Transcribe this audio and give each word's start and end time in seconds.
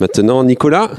Maintenant, 0.00 0.44
Nicolas. 0.44 0.90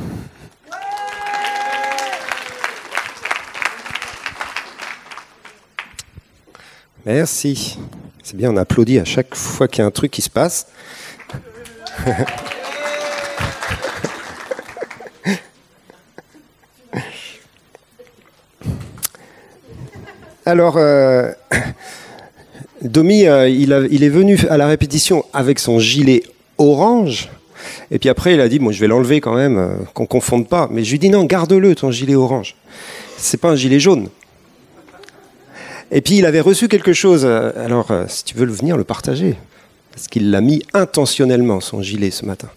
Merci. 7.05 7.77
C'est 8.21 8.35
bien, 8.35 8.51
on 8.51 8.57
applaudit 8.57 8.99
à 8.99 9.05
chaque 9.05 9.33
fois 9.35 9.69
qu'il 9.69 9.79
y 9.79 9.81
a 9.83 9.85
un 9.85 9.91
truc 9.91 10.11
qui 10.11 10.21
se 10.21 10.29
passe. 10.29 10.67
Alors, 20.45 20.75
euh, 20.77 21.31
Domi, 22.81 23.27
euh, 23.27 23.47
il, 23.47 23.71
est 23.71 24.09
venu 24.09 24.39
à 24.49 24.57
la 24.57 24.67
répétition 24.67 25.23
avec 25.31 25.59
son 25.59 25.79
gilet 25.79 26.23
orange. 26.57 27.29
Et 27.91 27.99
puis 27.99 28.09
après, 28.09 28.33
il 28.33 28.41
a 28.41 28.49
dit, 28.49 28.59
bon, 28.59 28.71
je 28.71 28.79
vais 28.79 28.87
l'enlever 28.87 29.21
quand 29.21 29.35
même, 29.35 29.57
euh, 29.57 29.75
qu'on 29.93 30.03
ne 30.03 30.07
confonde 30.07 30.47
pas. 30.47 30.67
Mais 30.71 30.83
je 30.83 30.91
lui 30.91 30.99
dis, 30.99 31.09
non, 31.09 31.25
garde-le, 31.25 31.75
ton 31.75 31.91
gilet 31.91 32.15
orange. 32.15 32.55
C'est 33.17 33.39
pas 33.39 33.49
un 33.49 33.55
gilet 33.55 33.79
jaune. 33.79 34.09
Et 35.91 36.01
puis, 36.01 36.17
il 36.17 36.25
avait 36.25 36.41
reçu 36.41 36.67
quelque 36.67 36.93
chose. 36.93 37.25
Alors, 37.25 37.91
si 38.07 38.23
tu 38.23 38.35
veux 38.35 38.45
le 38.45 38.53
venir 38.53 38.77
le 38.77 38.83
partager. 38.83 39.35
Parce 39.91 40.07
qu'il 40.07 40.29
l'a 40.29 40.39
mis 40.39 40.61
intentionnellement, 40.73 41.59
son 41.61 41.81
gilet, 41.81 42.11
ce 42.11 42.25
matin. 42.25 42.49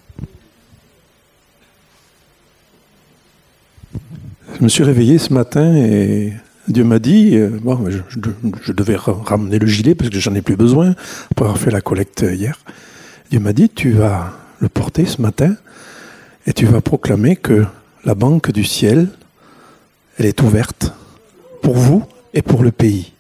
Je 4.59 4.63
me 4.63 4.69
suis 4.69 4.85
réveillé 4.85 5.19
ce 5.19 5.33
matin 5.33 5.75
et 5.75 6.35
Dieu 6.69 6.85
m'a 6.85 6.99
dit, 6.99 7.37
euh, 7.37 7.59
je, 7.89 8.73
devais 8.73 8.97
ramener 8.97 9.59
le 9.59 9.67
gilet 9.67 9.95
parce 9.95 10.11
que 10.11 10.21
j'en 10.21 10.35
ai 10.35 10.43
plus 10.43 10.57
besoin 10.57 10.95
pour 11.35 11.47
avoir 11.47 11.59
fait 11.59 11.71
la 11.71 11.81
collecte 11.81 12.23
hier. 12.23 12.59
Dieu 13.31 13.41
m'a 13.41 13.53
dit, 13.53 13.69
tu 13.69 13.91
vas 13.91 14.33
le 14.63 14.69
porter 14.69 15.07
ce 15.07 15.21
matin 15.21 15.57
et 16.47 16.53
tu 16.53 16.67
vas 16.67 16.81
proclamer 16.81 17.35
que 17.35 17.67
la 18.05 18.15
banque 18.15 18.53
du 18.53 18.63
ciel, 18.63 19.09
elle 20.19 20.27
est 20.27 20.41
ouverte 20.41 20.93
pour 21.63 21.75
vous 21.75 22.05
et 22.33 22.43
pour 22.43 22.63
le 22.63 22.71
pays. 22.71 23.13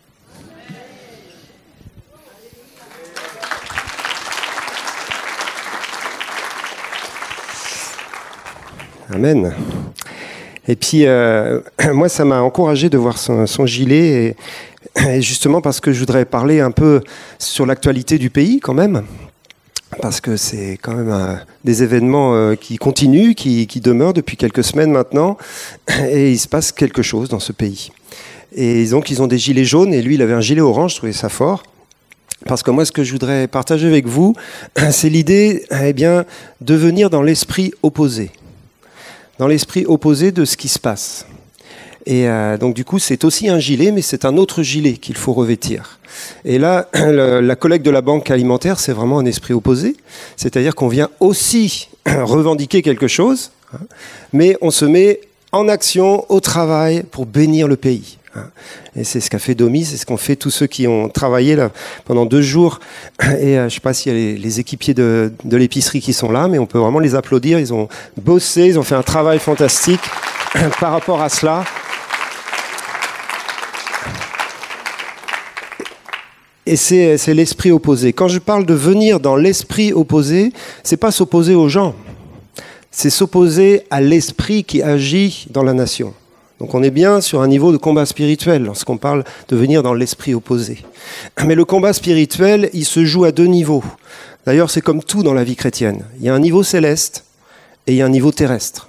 Amen. 9.12 9.52
Et 10.68 10.76
puis, 10.76 11.06
euh, 11.06 11.60
moi, 11.92 12.08
ça 12.08 12.24
m'a 12.24 12.40
encouragé 12.40 12.88
de 12.88 12.96
voir 12.96 13.18
son, 13.18 13.66
gilet, 13.66 14.36
et, 14.96 15.20
justement 15.20 15.60
parce 15.60 15.80
que 15.80 15.92
je 15.92 15.98
voudrais 15.98 16.24
parler 16.24 16.60
un 16.60 16.70
peu 16.70 17.00
sur 17.40 17.66
l'actualité 17.66 18.16
du 18.16 18.30
pays 18.30 18.60
quand 18.60 18.74
même, 18.74 19.02
parce 20.00 20.20
que 20.20 20.36
c'est 20.36 20.78
quand 20.80 20.94
même 20.94 21.40
des 21.64 21.82
événements 21.82 22.34
euh, 22.34 22.54
qui 22.54 22.76
continuent, 22.76 23.34
qui, 23.34 23.66
demeurent 23.80 24.14
depuis 24.14 24.36
quelques 24.36 24.64
semaines 24.64 24.90
maintenant, 24.90 25.36
et 26.08 26.32
il 26.32 26.38
se 26.38 26.48
passe 26.48 26.72
quelque 26.72 27.02
chose 27.02 27.28
dans 27.28 27.40
ce 27.40 27.52
pays. 27.52 27.90
Et 28.54 28.86
donc, 28.86 29.10
ils 29.10 29.22
ont 29.22 29.26
des 29.26 29.38
gilets 29.38 29.64
jaunes, 29.64 29.94
et 29.94 30.02
lui, 30.02 30.14
il 30.14 30.22
avait 30.22 30.34
un 30.34 30.40
gilet 30.40 30.60
orange, 30.60 30.92
je 30.92 30.96
trouvais 30.98 31.12
ça 31.12 31.28
fort. 31.28 31.62
Parce 32.46 32.62
que 32.62 32.70
moi, 32.70 32.84
ce 32.84 32.92
que 32.92 33.04
je 33.04 33.12
voudrais 33.12 33.46
partager 33.46 33.86
avec 33.86 34.06
vous, 34.06 34.34
c'est 34.90 35.08
l'idée, 35.08 35.64
eh 35.70 35.92
de 35.92 36.74
venir 36.74 37.10
dans 37.10 37.22
l'esprit 37.22 37.72
opposé 37.82 38.30
dans 39.42 39.48
l'esprit 39.48 39.84
opposé 39.86 40.30
de 40.30 40.44
ce 40.44 40.56
qui 40.56 40.68
se 40.68 40.78
passe. 40.78 41.26
Et 42.06 42.28
euh, 42.28 42.58
donc 42.58 42.74
du 42.74 42.84
coup, 42.84 42.98
c'est 42.98 43.24
aussi 43.24 43.48
un 43.48 43.58
gilet, 43.58 43.92
mais 43.92 44.02
c'est 44.02 44.24
un 44.24 44.36
autre 44.36 44.62
gilet 44.62 44.94
qu'il 44.94 45.16
faut 45.16 45.32
revêtir. 45.32 45.98
Et 46.44 46.58
là, 46.58 46.88
la 46.94 47.56
collecte 47.56 47.84
de 47.84 47.90
la 47.90 48.00
banque 48.00 48.30
alimentaire, 48.30 48.80
c'est 48.80 48.92
vraiment 48.92 49.18
un 49.18 49.26
esprit 49.26 49.54
opposé, 49.54 49.96
c'est-à-dire 50.36 50.74
qu'on 50.74 50.88
vient 50.88 51.10
aussi 51.20 51.88
revendiquer 52.06 52.82
quelque 52.82 53.08
chose, 53.08 53.52
hein, 53.74 53.78
mais 54.32 54.56
on 54.60 54.70
se 54.70 54.84
met 54.84 55.20
en 55.52 55.68
action, 55.68 56.24
au 56.30 56.40
travail, 56.40 57.04
pour 57.10 57.26
bénir 57.26 57.68
le 57.68 57.76
pays. 57.76 58.16
Hein. 58.34 58.46
Et 58.96 59.04
c'est 59.04 59.20
ce 59.20 59.28
qu'a 59.28 59.38
fait 59.38 59.54
Domi, 59.54 59.84
c'est 59.84 59.98
ce 59.98 60.06
qu'ont 60.06 60.16
fait 60.16 60.36
tous 60.36 60.50
ceux 60.50 60.66
qui 60.66 60.88
ont 60.88 61.10
travaillé 61.10 61.54
là 61.54 61.70
pendant 62.06 62.24
deux 62.24 62.40
jours. 62.40 62.80
Et 63.22 63.58
euh, 63.58 63.60
je 63.60 63.64
ne 63.64 63.68
sais 63.68 63.80
pas 63.80 63.92
s'il 63.92 64.12
y 64.12 64.34
a 64.34 64.38
les, 64.38 64.60
équipiers 64.60 64.94
de, 64.94 65.32
de 65.44 65.56
l'épicerie 65.56 66.00
qui 66.00 66.14
sont 66.14 66.32
là, 66.32 66.48
mais 66.48 66.58
on 66.58 66.66
peut 66.66 66.78
vraiment 66.78 66.98
les 66.98 67.14
applaudir. 67.14 67.58
Ils 67.58 67.74
ont 67.74 67.88
bossé, 68.20 68.66
ils 68.66 68.78
ont 68.78 68.82
fait 68.82 68.94
un 68.94 69.02
travail 69.02 69.38
fantastique 69.38 70.00
par 70.80 70.92
rapport 70.92 71.20
à 71.20 71.28
cela. 71.28 71.64
Et 76.72 76.76
c'est 76.76 77.34
l'esprit 77.34 77.70
opposé. 77.70 78.14
Quand 78.14 78.28
je 78.28 78.38
parle 78.38 78.64
de 78.64 78.72
venir 78.72 79.20
dans 79.20 79.36
l'esprit 79.36 79.92
opposé, 79.92 80.54
c'est 80.82 80.96
pas 80.96 81.10
s'opposer 81.10 81.54
aux 81.54 81.68
gens, 81.68 81.94
c'est 82.90 83.10
s'opposer 83.10 83.82
à 83.90 84.00
l'esprit 84.00 84.64
qui 84.64 84.80
agit 84.80 85.48
dans 85.50 85.64
la 85.64 85.74
nation. 85.74 86.14
Donc 86.60 86.74
on 86.74 86.82
est 86.82 86.90
bien 86.90 87.20
sur 87.20 87.42
un 87.42 87.46
niveau 87.46 87.72
de 87.72 87.76
combat 87.76 88.06
spirituel 88.06 88.62
lorsqu'on 88.62 88.96
parle 88.96 89.22
de 89.48 89.54
venir 89.54 89.82
dans 89.82 89.92
l'esprit 89.92 90.32
opposé. 90.32 90.78
Mais 91.44 91.54
le 91.54 91.66
combat 91.66 91.92
spirituel, 91.92 92.70
il 92.72 92.86
se 92.86 93.04
joue 93.04 93.24
à 93.24 93.32
deux 93.32 93.48
niveaux. 93.48 93.84
D'ailleurs, 94.46 94.70
c'est 94.70 94.80
comme 94.80 95.04
tout 95.04 95.22
dans 95.22 95.34
la 95.34 95.44
vie 95.44 95.56
chrétienne. 95.56 96.06
Il 96.20 96.24
y 96.24 96.30
a 96.30 96.34
un 96.34 96.40
niveau 96.40 96.62
céleste 96.62 97.26
et 97.86 97.92
il 97.92 97.98
y 97.98 98.00
a 98.00 98.06
un 98.06 98.08
niveau 98.08 98.32
terrestre. 98.32 98.88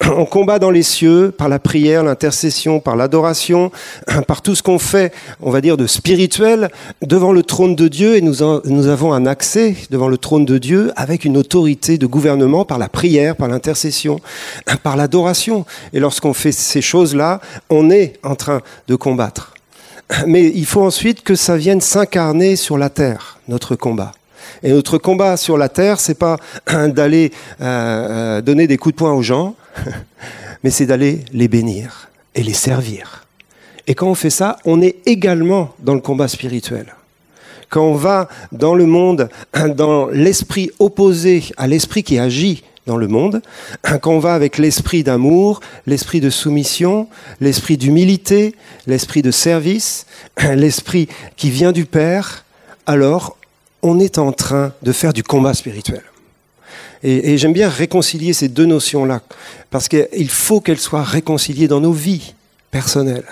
On 0.16 0.24
combat 0.24 0.58
dans 0.58 0.70
les 0.70 0.82
cieux 0.82 1.32
par 1.36 1.48
la 1.48 1.58
prière, 1.58 2.02
l'intercession, 2.04 2.80
par 2.80 2.96
l'adoration, 2.96 3.70
par 4.26 4.42
tout 4.42 4.54
ce 4.54 4.62
qu'on 4.62 4.78
fait, 4.78 5.12
on 5.40 5.50
va 5.50 5.60
dire, 5.60 5.76
de 5.76 5.86
spirituel 5.86 6.70
devant 7.02 7.32
le 7.32 7.42
trône 7.42 7.74
de 7.74 7.88
Dieu 7.88 8.16
et 8.16 8.20
nous, 8.20 8.36
nous 8.64 8.86
avons 8.86 9.12
un 9.12 9.26
accès 9.26 9.76
devant 9.90 10.08
le 10.08 10.18
trône 10.18 10.44
de 10.44 10.58
Dieu 10.58 10.92
avec 10.96 11.24
une 11.24 11.36
autorité 11.36 11.98
de 11.98 12.06
gouvernement 12.06 12.64
par 12.64 12.78
la 12.78 12.88
prière, 12.88 13.36
par 13.36 13.48
l'intercession, 13.48 14.20
par 14.82 14.96
l'adoration. 14.96 15.64
Et 15.92 16.00
lorsqu'on 16.00 16.34
fait 16.34 16.52
ces 16.52 16.82
choses-là, 16.82 17.40
on 17.70 17.90
est 17.90 18.18
en 18.22 18.34
train 18.34 18.60
de 18.86 18.94
combattre. 18.94 19.54
Mais 20.26 20.50
il 20.54 20.64
faut 20.64 20.82
ensuite 20.82 21.22
que 21.22 21.34
ça 21.34 21.56
vienne 21.56 21.80
s'incarner 21.80 22.56
sur 22.56 22.78
la 22.78 22.88
terre, 22.88 23.40
notre 23.46 23.76
combat. 23.76 24.12
Et 24.62 24.72
notre 24.72 24.96
combat 24.96 25.36
sur 25.36 25.58
la 25.58 25.68
terre, 25.68 26.00
c'est 26.00 26.18
pas 26.18 26.38
d'aller 26.66 27.32
euh, 27.60 28.38
euh, 28.38 28.40
donner 28.40 28.66
des 28.66 28.78
coups 28.78 28.94
de 28.94 28.98
poing 28.98 29.12
aux 29.12 29.22
gens, 29.22 29.54
mais 30.64 30.70
c'est 30.70 30.86
d'aller 30.86 31.24
les 31.32 31.48
bénir 31.48 32.08
et 32.34 32.42
les 32.42 32.52
servir. 32.52 33.26
Et 33.86 33.94
quand 33.94 34.08
on 34.08 34.14
fait 34.14 34.30
ça, 34.30 34.58
on 34.64 34.82
est 34.82 34.96
également 35.06 35.74
dans 35.78 35.94
le 35.94 36.00
combat 36.00 36.28
spirituel. 36.28 36.94
Quand 37.70 37.82
on 37.82 37.94
va 37.94 38.28
dans 38.52 38.74
le 38.74 38.86
monde, 38.86 39.28
dans 39.76 40.08
l'esprit 40.08 40.70
opposé 40.78 41.44
à 41.56 41.66
l'esprit 41.66 42.02
qui 42.02 42.18
agit 42.18 42.64
dans 42.86 42.96
le 42.96 43.08
monde, 43.08 43.42
quand 43.82 44.12
on 44.12 44.18
va 44.18 44.34
avec 44.34 44.56
l'esprit 44.58 45.04
d'amour, 45.04 45.60
l'esprit 45.86 46.20
de 46.20 46.30
soumission, 46.30 47.08
l'esprit 47.40 47.76
d'humilité, 47.76 48.54
l'esprit 48.86 49.22
de 49.22 49.30
service, 49.30 50.06
l'esprit 50.54 51.08
qui 51.36 51.50
vient 51.50 51.72
du 51.72 51.84
Père, 51.84 52.44
alors 52.86 53.36
on 53.82 54.00
est 54.00 54.18
en 54.18 54.32
train 54.32 54.72
de 54.82 54.92
faire 54.92 55.12
du 55.12 55.22
combat 55.22 55.54
spirituel. 55.54 56.02
Et, 57.02 57.38
j'aime 57.38 57.52
bien 57.52 57.68
réconcilier 57.68 58.32
ces 58.32 58.48
deux 58.48 58.66
notions-là, 58.66 59.22
parce 59.70 59.88
qu'il 59.88 60.30
faut 60.30 60.60
qu'elles 60.60 60.78
soient 60.78 61.02
réconciliées 61.02 61.68
dans 61.68 61.80
nos 61.80 61.92
vies 61.92 62.34
personnelles. 62.70 63.24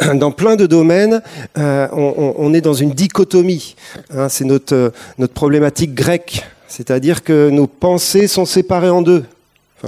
Dans 0.14 0.30
plein 0.30 0.56
de 0.56 0.66
domaines, 0.66 1.22
euh, 1.58 1.88
on, 1.92 2.52
est 2.54 2.60
dans 2.60 2.74
une 2.74 2.92
dichotomie. 2.92 3.76
Hein, 4.10 4.28
c'est 4.28 4.44
notre, 4.44 4.92
notre 5.18 5.32
problématique 5.32 5.94
grecque, 5.94 6.44
c'est-à-dire 6.68 7.24
que 7.24 7.50
nos 7.50 7.66
pensées 7.66 8.28
sont 8.28 8.44
séparées 8.44 8.90
en 8.90 9.02
deux 9.02 9.24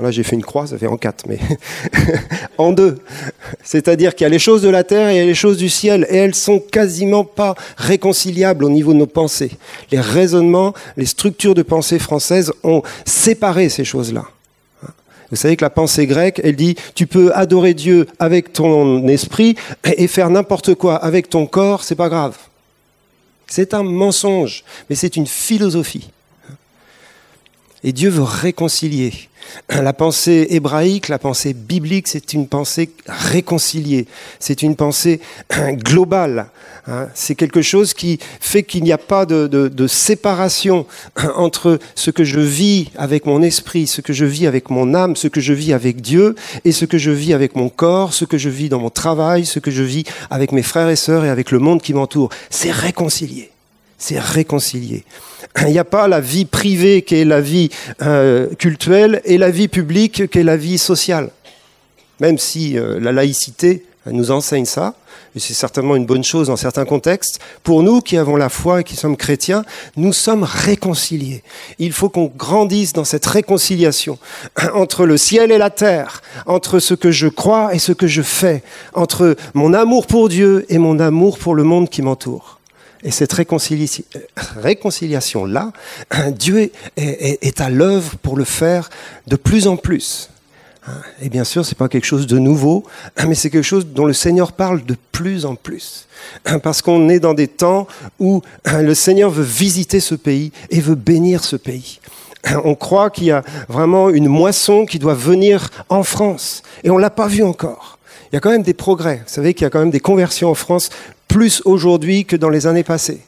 là, 0.01 0.11
j'ai 0.11 0.23
fait 0.23 0.37
une 0.37 0.45
croix, 0.45 0.67
ça 0.67 0.79
fait 0.79 0.87
en 0.87 0.97
quatre, 0.97 1.27
mais 1.29 1.39
en 2.59 2.73
deux. 2.73 2.99
C'est-à-dire 3.63 4.15
qu'il 4.15 4.25
y 4.25 4.27
a 4.27 4.31
les 4.31 4.39
choses 4.39 4.63
de 4.63 4.69
la 4.69 4.85
terre 4.85 5.09
et 5.09 5.15
il 5.15 5.19
y 5.19 5.21
a 5.21 5.25
les 5.25 5.35
choses 5.35 5.57
du 5.57 5.69
ciel, 5.69 6.07
et 6.11 6.17
elles 6.17 6.35
sont 6.35 6.59
quasiment 6.59 7.25
pas 7.25 7.55
réconciliables 7.77 8.65
au 8.65 8.71
niveau 8.71 8.93
de 8.93 8.99
nos 8.99 9.07
pensées. 9.07 9.53
Les 9.91 10.01
raisonnements, 10.01 10.75
les 10.97 11.07
structures 11.07 11.55
de 11.55 11.63
pensée 11.63 11.99
françaises 11.99 12.53
ont 12.63 12.83
séparé 13.05 13.69
ces 13.69 13.85
choses-là. 13.85 14.25
Vous 15.31 15.37
savez 15.37 15.57
que 15.57 15.65
la 15.65 15.71
pensée 15.71 16.07
grecque, 16.07 16.41
elle 16.45 16.57
dit, 16.57 16.77
tu 16.95 17.07
peux 17.07 17.33
adorer 17.35 17.75
Dieu 17.75 18.07
avec 18.19 18.53
ton 18.53 19.09
esprit 19.09 19.57
et 19.85 20.07
faire 20.07 20.31
n'importe 20.31 20.75
quoi 20.75 20.97
avec 20.97 21.29
ton 21.29 21.47
corps, 21.47 21.83
c'est 21.83 21.97
pas 21.97 22.09
grave. 22.09 22.37
C'est 23.49 23.75
un 23.75 23.83
mensonge, 23.83 24.65
mais 24.89 24.97
c'est 24.97 25.17
une 25.17 25.27
philosophie. 25.27 26.11
Et 27.85 27.93
Dieu 27.93 28.11
veut 28.11 28.23
réconcilier. 28.23 29.13
La 29.69 29.93
pensée 29.93 30.47
hébraïque, 30.51 31.09
la 31.09 31.19
pensée 31.19 31.55
biblique, 31.55 32.09
c'est 32.09 32.33
une 32.33 32.49
pensée 32.49 32.91
réconciliée. 33.07 34.07
C'est 34.41 34.63
une 34.63 34.77
pensée 34.77 35.21
globale. 35.73 36.49
Hein. 36.89 37.09
C'est 37.15 37.35
quelque 37.35 37.63
chose 37.63 37.95
qui 37.95 38.19
fait 38.41 38.63
qu'il 38.63 38.83
n'y 38.83 38.93
a 38.93 38.99
pas 38.99 39.27
de, 39.27 39.87
séparation 39.87 40.87
entre 41.37 41.79
ce 41.95 42.11
que 42.11 42.25
je 42.25 42.41
vis 42.41 42.91
avec 42.97 43.27
mon 43.27 43.43
esprit, 43.43 43.87
ce 43.87 44.01
que 44.01 44.13
je 44.13 44.25
vis 44.25 44.47
avec 44.47 44.71
mon 44.71 44.95
âme, 44.95 45.17
ce 45.17 45.29
que 45.29 45.41
je 45.41 45.53
vis 45.53 45.73
avec 45.73 46.01
Dieu 46.01 46.35
et 46.65 46.73
ce 46.73 46.85
que 46.85 46.99
je 46.99 47.11
vis 47.11 47.35
avec 47.35 47.57
mon 47.57 47.69
corps, 47.69 48.15
ce 48.15 48.25
que 48.25 48.39
je 48.39 48.49
vis 48.49 48.69
dans 48.69 48.81
mon 48.81 48.91
travail, 48.91 49.47
ce 49.47 49.59
que 49.59 49.71
je 49.71 49.83
vis 49.83 50.05
avec 50.31 50.53
mes 50.53 50.63
frères 50.63 50.89
et 50.89 50.97
sœurs 50.97 51.25
et 51.25 51.29
avec 51.29 51.51
le 51.51 51.59
monde 51.59 51.83
qui 51.83 51.95
m'entoure. 51.95 52.31
C'est 52.51 52.73
réconcilié. 52.73 53.51
C'est 53.99 54.19
réconcilié. 54.19 55.05
Il 55.63 55.73
n'y 55.73 55.79
a 55.79 55.85
pas 55.85 56.09
la 56.09 56.21
vie 56.21 56.45
privée 56.45 57.03
qui 57.03 57.17
est 57.17 57.25
la 57.25 57.41
vie 57.41 57.71
euh, 58.03 58.49
cultuelle 58.55 59.21
et 59.25 59.39
la 59.39 59.51
vie 59.51 59.69
publique 59.69 60.29
qui 60.31 60.39
est 60.39 60.45
la 60.45 60.57
vie 60.57 60.79
sociale. 60.79 61.31
Même 62.21 62.39
si 62.39 62.79
euh, 62.79 62.99
la 63.01 63.13
laïcité 63.13 63.85
nous 64.07 64.31
enseigne 64.31 64.65
ça, 64.65 64.95
et 65.35 65.39
c'est 65.39 65.55
certainement 65.55 65.97
une 65.97 66.07
bonne 66.07 66.25
chose 66.25 66.47
dans 66.47 66.57
certains 66.57 66.87
contextes, 66.87 67.41
pour 67.63 67.83
nous 67.83 68.01
qui 68.01 68.17
avons 68.17 68.37
la 68.37 68.49
foi 68.49 68.81
et 68.81 68.85
qui 68.85 68.97
sommes 68.97 69.19
chrétiens, 69.19 69.65
nous 69.97 70.15
sommes 70.15 70.45
réconciliés. 70.45 71.43
Il 71.79 71.93
faut 71.93 72.09
qu'on 72.09 72.33
grandisse 72.35 72.95
dans 72.95 73.05
cette 73.05 73.27
réconciliation 73.27 74.19
entre 74.75 75.05
le 75.05 75.19
ciel 75.19 75.53
et 75.53 75.59
la 75.59 75.71
terre, 75.71 76.23
entre 76.47 76.79
ce 76.79 76.95
que 76.95 77.11
je 77.11 77.29
crois 77.29 77.75
et 77.75 77.79
ce 77.79 77.93
que 77.93 78.07
je 78.07 78.23
fais, 78.23 78.63
entre 78.95 79.37
mon 79.53 79.75
amour 79.75 80.07
pour 80.07 80.31
Dieu 80.31 80.65
et 80.71 80.79
mon 80.79 80.99
amour 81.01 81.39
pour 81.39 81.55
le 81.55 81.65
monde 81.65 81.91
qui 81.91 82.01
m'entoure. 82.01 82.59
Et 83.03 83.11
cette 83.11 83.33
réconciliation-là, 83.33 85.73
Dieu 86.31 86.71
est, 86.97 87.61
à 87.61 87.71
l'œuvre 87.71 88.17
pour 88.17 88.37
le 88.37 88.45
faire 88.45 88.91
de 89.27 89.37
plus 89.37 89.67
en 89.67 89.77
plus. 89.77 90.31
Et 91.21 91.29
bien 91.29 91.45
sûr, 91.45 91.65
ce 91.65 91.71
n'est 91.71 91.77
pas 91.77 91.89
quelque 91.89 92.05
chose 92.05 92.27
de 92.27 92.39
nouveau, 92.39 92.85
mais 93.27 93.35
c'est 93.35 93.51
quelque 93.51 93.65
chose 93.65 93.87
dont 93.87 94.07
le 94.07 94.13
Seigneur 94.13 94.53
parle 94.53 94.85
de 94.85 94.97
plus 95.13 95.45
en 95.45 95.57
plus. 95.57 96.07
Parce 96.63 96.81
qu'on 96.81 97.09
est 97.09 97.19
dans 97.19 97.35
des 97.35 97.49
temps 97.49 97.89
où 98.21 98.43
le 98.65 98.95
Seigneur 98.95 99.31
veut 99.31 99.43
visiter 99.43 100.01
ce 100.01 100.15
pays 100.15 100.53
et 100.71 100.81
veut 100.81 100.95
bénir 100.95 101.45
ce 101.45 101.57
pays. 101.57 101.99
On 102.65 102.77
croit 102.77 103.11
qu'il 103.11 103.25
y 103.25 103.33
a 103.33 103.43
vraiment 103.69 104.11
une 104.11 104.29
moisson 104.29 104.87
qui 104.87 105.01
doit 105.01 105.15
venir 105.15 105.71
en 105.89 106.05
France. 106.05 106.63
Et 106.85 106.91
on 106.91 106.97
ne 106.97 107.03
l'a 107.03 107.11
pas 107.11 107.27
vu 107.27 107.43
encore. 107.43 107.96
Il 108.31 108.35
y 108.35 108.37
a 108.37 108.41
quand 108.41 108.51
même 108.51 108.63
des 108.63 108.75
progrès. 108.75 109.23
Vous 109.27 109.33
savez 109.33 109.55
qu'il 109.55 109.65
y 109.65 109.67
a 109.67 109.71
quand 109.71 109.81
même 109.81 109.91
des 109.91 110.01
conversions 110.01 110.51
en 110.51 110.55
France 110.55 110.91
plus 111.29 111.63
aujourd'hui 111.65 112.25
que 112.25 112.37
dans 112.37 112.49
les 112.49 112.67
années 112.67 112.85
passées 112.85 113.21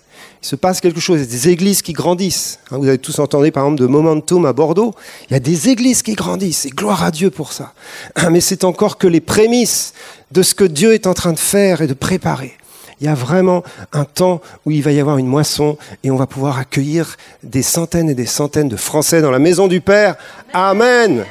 il 0.42 0.46
se 0.46 0.56
passe 0.56 0.80
quelque 0.80 1.00
chose. 1.00 1.18
Il 1.18 1.24
y 1.24 1.28
a 1.28 1.30
des 1.30 1.48
églises 1.48 1.82
qui 1.82 1.92
grandissent. 1.92 2.60
Hein, 2.70 2.78
vous 2.78 2.88
avez 2.88 2.98
tous 2.98 3.18
entendu 3.18 3.50
par 3.50 3.64
exemple 3.64 3.80
de 3.80 3.86
Momentum 3.86 4.46
à 4.46 4.52
Bordeaux. 4.52 4.94
Il 5.28 5.32
y 5.32 5.36
a 5.36 5.40
des 5.40 5.68
églises 5.68 6.02
qui 6.02 6.14
grandissent 6.14 6.66
et 6.66 6.70
gloire 6.70 7.02
à 7.02 7.10
Dieu 7.10 7.30
pour 7.30 7.52
ça. 7.52 7.72
Mais 8.30 8.40
c'est 8.40 8.64
encore 8.64 8.98
que 8.98 9.06
les 9.06 9.20
prémices 9.20 9.94
de 10.30 10.42
ce 10.42 10.54
que 10.54 10.64
Dieu 10.64 10.94
est 10.94 11.06
en 11.06 11.14
train 11.14 11.32
de 11.32 11.38
faire 11.38 11.82
et 11.82 11.86
de 11.86 11.94
préparer. 11.94 12.54
Il 13.00 13.06
y 13.06 13.10
a 13.10 13.14
vraiment 13.14 13.62
un 13.92 14.04
temps 14.04 14.40
où 14.64 14.72
il 14.72 14.82
va 14.82 14.90
y 14.90 14.98
avoir 14.98 15.18
une 15.18 15.28
moisson 15.28 15.78
et 16.02 16.10
on 16.10 16.16
va 16.16 16.26
pouvoir 16.26 16.58
accueillir 16.58 17.16
des 17.44 17.62
centaines 17.62 18.10
et 18.10 18.14
des 18.14 18.26
centaines 18.26 18.68
de 18.68 18.76
Français 18.76 19.22
dans 19.22 19.30
la 19.30 19.38
maison 19.38 19.68
du 19.68 19.80
Père. 19.80 20.16
Amen. 20.52 21.24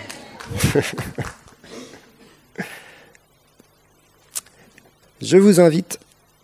Je 5.21 5.37
vous 5.37 5.59
invite 5.59 5.99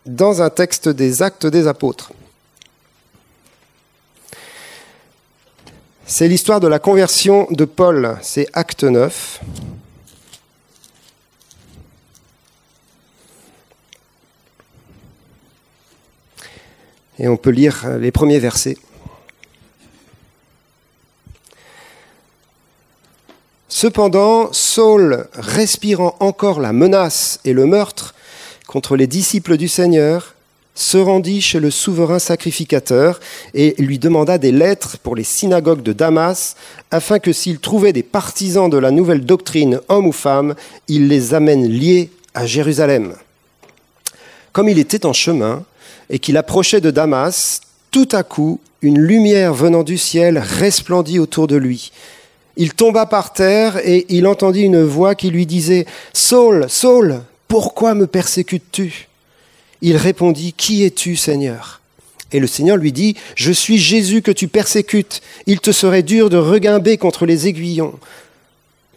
dans 0.07 0.41
un 0.41 0.49
texte 0.49 0.89
des 0.89 1.21
actes 1.21 1.45
des 1.45 1.67
apôtres. 1.67 2.11
C'est 6.07 6.27
l'histoire 6.27 6.59
de 6.59 6.67
la 6.67 6.79
conversion 6.79 7.47
de 7.51 7.65
Paul, 7.65 8.17
c'est 8.23 8.47
acte 8.53 8.83
9. 8.83 9.41
Et 17.19 17.27
on 17.27 17.37
peut 17.37 17.51
lire 17.51 17.97
les 17.99 18.11
premiers 18.11 18.39
versets. 18.39 18.77
Cependant, 23.69 24.51
Saul, 24.51 25.27
respirant 25.33 26.15
encore 26.19 26.59
la 26.59 26.73
menace 26.73 27.39
et 27.45 27.53
le 27.53 27.67
meurtre 27.67 28.15
contre 28.73 28.95
les 28.95 29.05
disciples 29.05 29.55
du 29.55 29.67
Seigneur, 29.67 30.33
se 30.73 30.97
rendit 30.97 31.41
chez 31.41 31.59
le 31.59 31.69
souverain 31.69 32.17
sacrificateur 32.17 33.19
et 33.53 33.75
lui 33.77 33.99
demanda 33.99 34.39
des 34.39 34.51
lettres 34.51 34.97
pour 34.97 35.15
les 35.15 35.23
synagogues 35.23 35.83
de 35.83 35.93
Damas, 35.93 36.55
afin 36.89 37.19
que 37.19 37.31
s'il 37.33 37.59
trouvait 37.59 37.93
des 37.93 38.01
partisans 38.01 38.71
de 38.71 38.77
la 38.79 38.89
nouvelle 38.89 39.25
doctrine, 39.25 39.79
hommes 39.89 40.07
ou 40.07 40.11
femmes, 40.11 40.55
il 40.87 41.07
les 41.07 41.35
amène 41.35 41.67
liés 41.67 42.09
à 42.33 42.47
Jérusalem. 42.47 43.13
Comme 44.53 44.69
il 44.69 44.79
était 44.79 45.05
en 45.05 45.13
chemin 45.13 45.63
et 46.09 46.17
qu'il 46.17 46.35
approchait 46.35 46.81
de 46.81 46.89
Damas, 46.89 47.61
tout 47.91 48.09
à 48.11 48.23
coup, 48.23 48.59
une 48.81 48.99
lumière 48.99 49.53
venant 49.53 49.83
du 49.83 49.99
ciel 49.99 50.39
resplendit 50.39 51.19
autour 51.19 51.45
de 51.45 51.57
lui. 51.57 51.91
Il 52.57 52.73
tomba 52.73 53.05
par 53.05 53.33
terre 53.33 53.77
et 53.87 54.07
il 54.09 54.25
entendit 54.25 54.63
une 54.63 54.83
voix 54.83 55.13
qui 55.13 55.29
lui 55.29 55.45
disait⁇ 55.45 55.81
Saul, 56.11 56.65
Saul, 56.69 57.21
pourquoi 57.53 57.93
me 57.93 58.07
persécutes-tu?⁇ 58.07 58.85
il 59.83 59.95
répondit, 59.95 60.53
Qui 60.53 60.83
es-tu, 60.83 61.15
Seigneur? 61.15 61.81
Et 62.31 62.39
le 62.39 62.47
Seigneur 62.47 62.77
lui 62.77 62.91
dit, 62.91 63.15
Je 63.35 63.51
suis 63.51 63.77
Jésus 63.77 64.23
que 64.23 64.31
tu 64.31 64.47
persécutes. 64.47 65.21
Il 65.45 65.59
te 65.59 65.71
serait 65.71 66.01
dur 66.01 66.31
de 66.31 66.37
regimber 66.37 66.97
contre 66.97 67.27
les 67.27 67.47
aiguillons. 67.47 67.99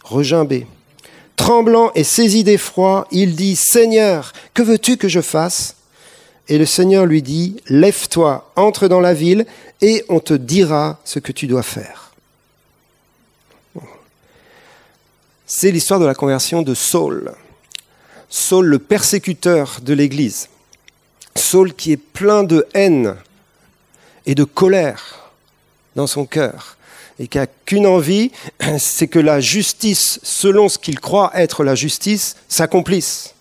Regimber. 0.04 0.66
Tremblant 1.36 1.90
et 1.94 2.02
saisi 2.02 2.44
d'effroi, 2.44 3.06
il 3.10 3.36
dit, 3.36 3.56
Seigneur, 3.56 4.32
que 4.54 4.62
veux-tu 4.62 4.96
que 4.96 5.08
je 5.08 5.20
fasse? 5.20 5.76
Et 6.48 6.56
le 6.56 6.64
Seigneur 6.64 7.04
lui 7.04 7.20
dit, 7.20 7.58
Lève-toi, 7.68 8.50
entre 8.56 8.88
dans 8.88 9.00
la 9.00 9.12
ville, 9.12 9.44
et 9.82 10.02
on 10.08 10.18
te 10.18 10.32
dira 10.32 10.98
ce 11.04 11.18
que 11.18 11.32
tu 11.32 11.46
dois 11.46 11.62
faire. 11.62 12.14
C'est 15.44 15.70
l'histoire 15.70 16.00
de 16.00 16.06
la 16.06 16.14
conversion 16.14 16.62
de 16.62 16.72
Saul. 16.72 17.34
Saul, 18.28 18.66
le 18.66 18.78
persécuteur 18.78 19.78
de 19.82 19.94
l'Église. 19.94 20.48
Saul 21.34 21.74
qui 21.74 21.92
est 21.92 21.96
plein 21.96 22.44
de 22.44 22.66
haine 22.74 23.16
et 24.24 24.34
de 24.34 24.44
colère 24.44 25.30
dans 25.94 26.06
son 26.06 26.26
cœur 26.26 26.76
et 27.18 27.28
qui 27.28 27.38
n'a 27.38 27.46
qu'une 27.46 27.86
envie, 27.86 28.30
c'est 28.78 29.08
que 29.08 29.18
la 29.18 29.40
justice, 29.40 30.20
selon 30.22 30.68
ce 30.68 30.78
qu'il 30.78 31.00
croit 31.00 31.30
être 31.34 31.64
la 31.64 31.74
justice, 31.74 32.36
s'accomplisse. 32.48 33.34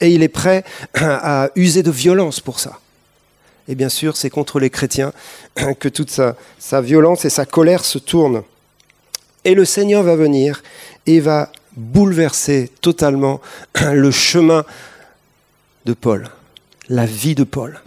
Et 0.00 0.10
il 0.10 0.22
est 0.22 0.28
prêt 0.28 0.64
à 0.94 1.50
user 1.54 1.82
de 1.82 1.90
violence 1.90 2.40
pour 2.40 2.60
ça. 2.60 2.78
Et 3.68 3.74
bien 3.74 3.90
sûr, 3.90 4.16
c'est 4.16 4.30
contre 4.30 4.60
les 4.60 4.70
chrétiens 4.70 5.12
que 5.80 5.88
toute 5.88 6.10
sa, 6.10 6.36
sa, 6.58 6.80
violence 6.80 7.24
et 7.24 7.30
sa 7.30 7.44
colère 7.44 7.84
se 7.84 7.98
tournent. 7.98 8.42
Et 9.44 9.54
le 9.54 9.64
Seigneur 9.64 10.02
va 10.02 10.16
venir 10.16 10.62
et 11.06 11.20
va 11.20 11.50
bouleverser 11.78 12.70
totalement 12.80 13.40
le 13.92 14.10
chemin 14.10 14.64
de 15.86 15.94
Paul 15.94 16.28
la 16.88 17.06
vie 17.06 17.34
de 17.34 17.44
Paul. 17.44 17.80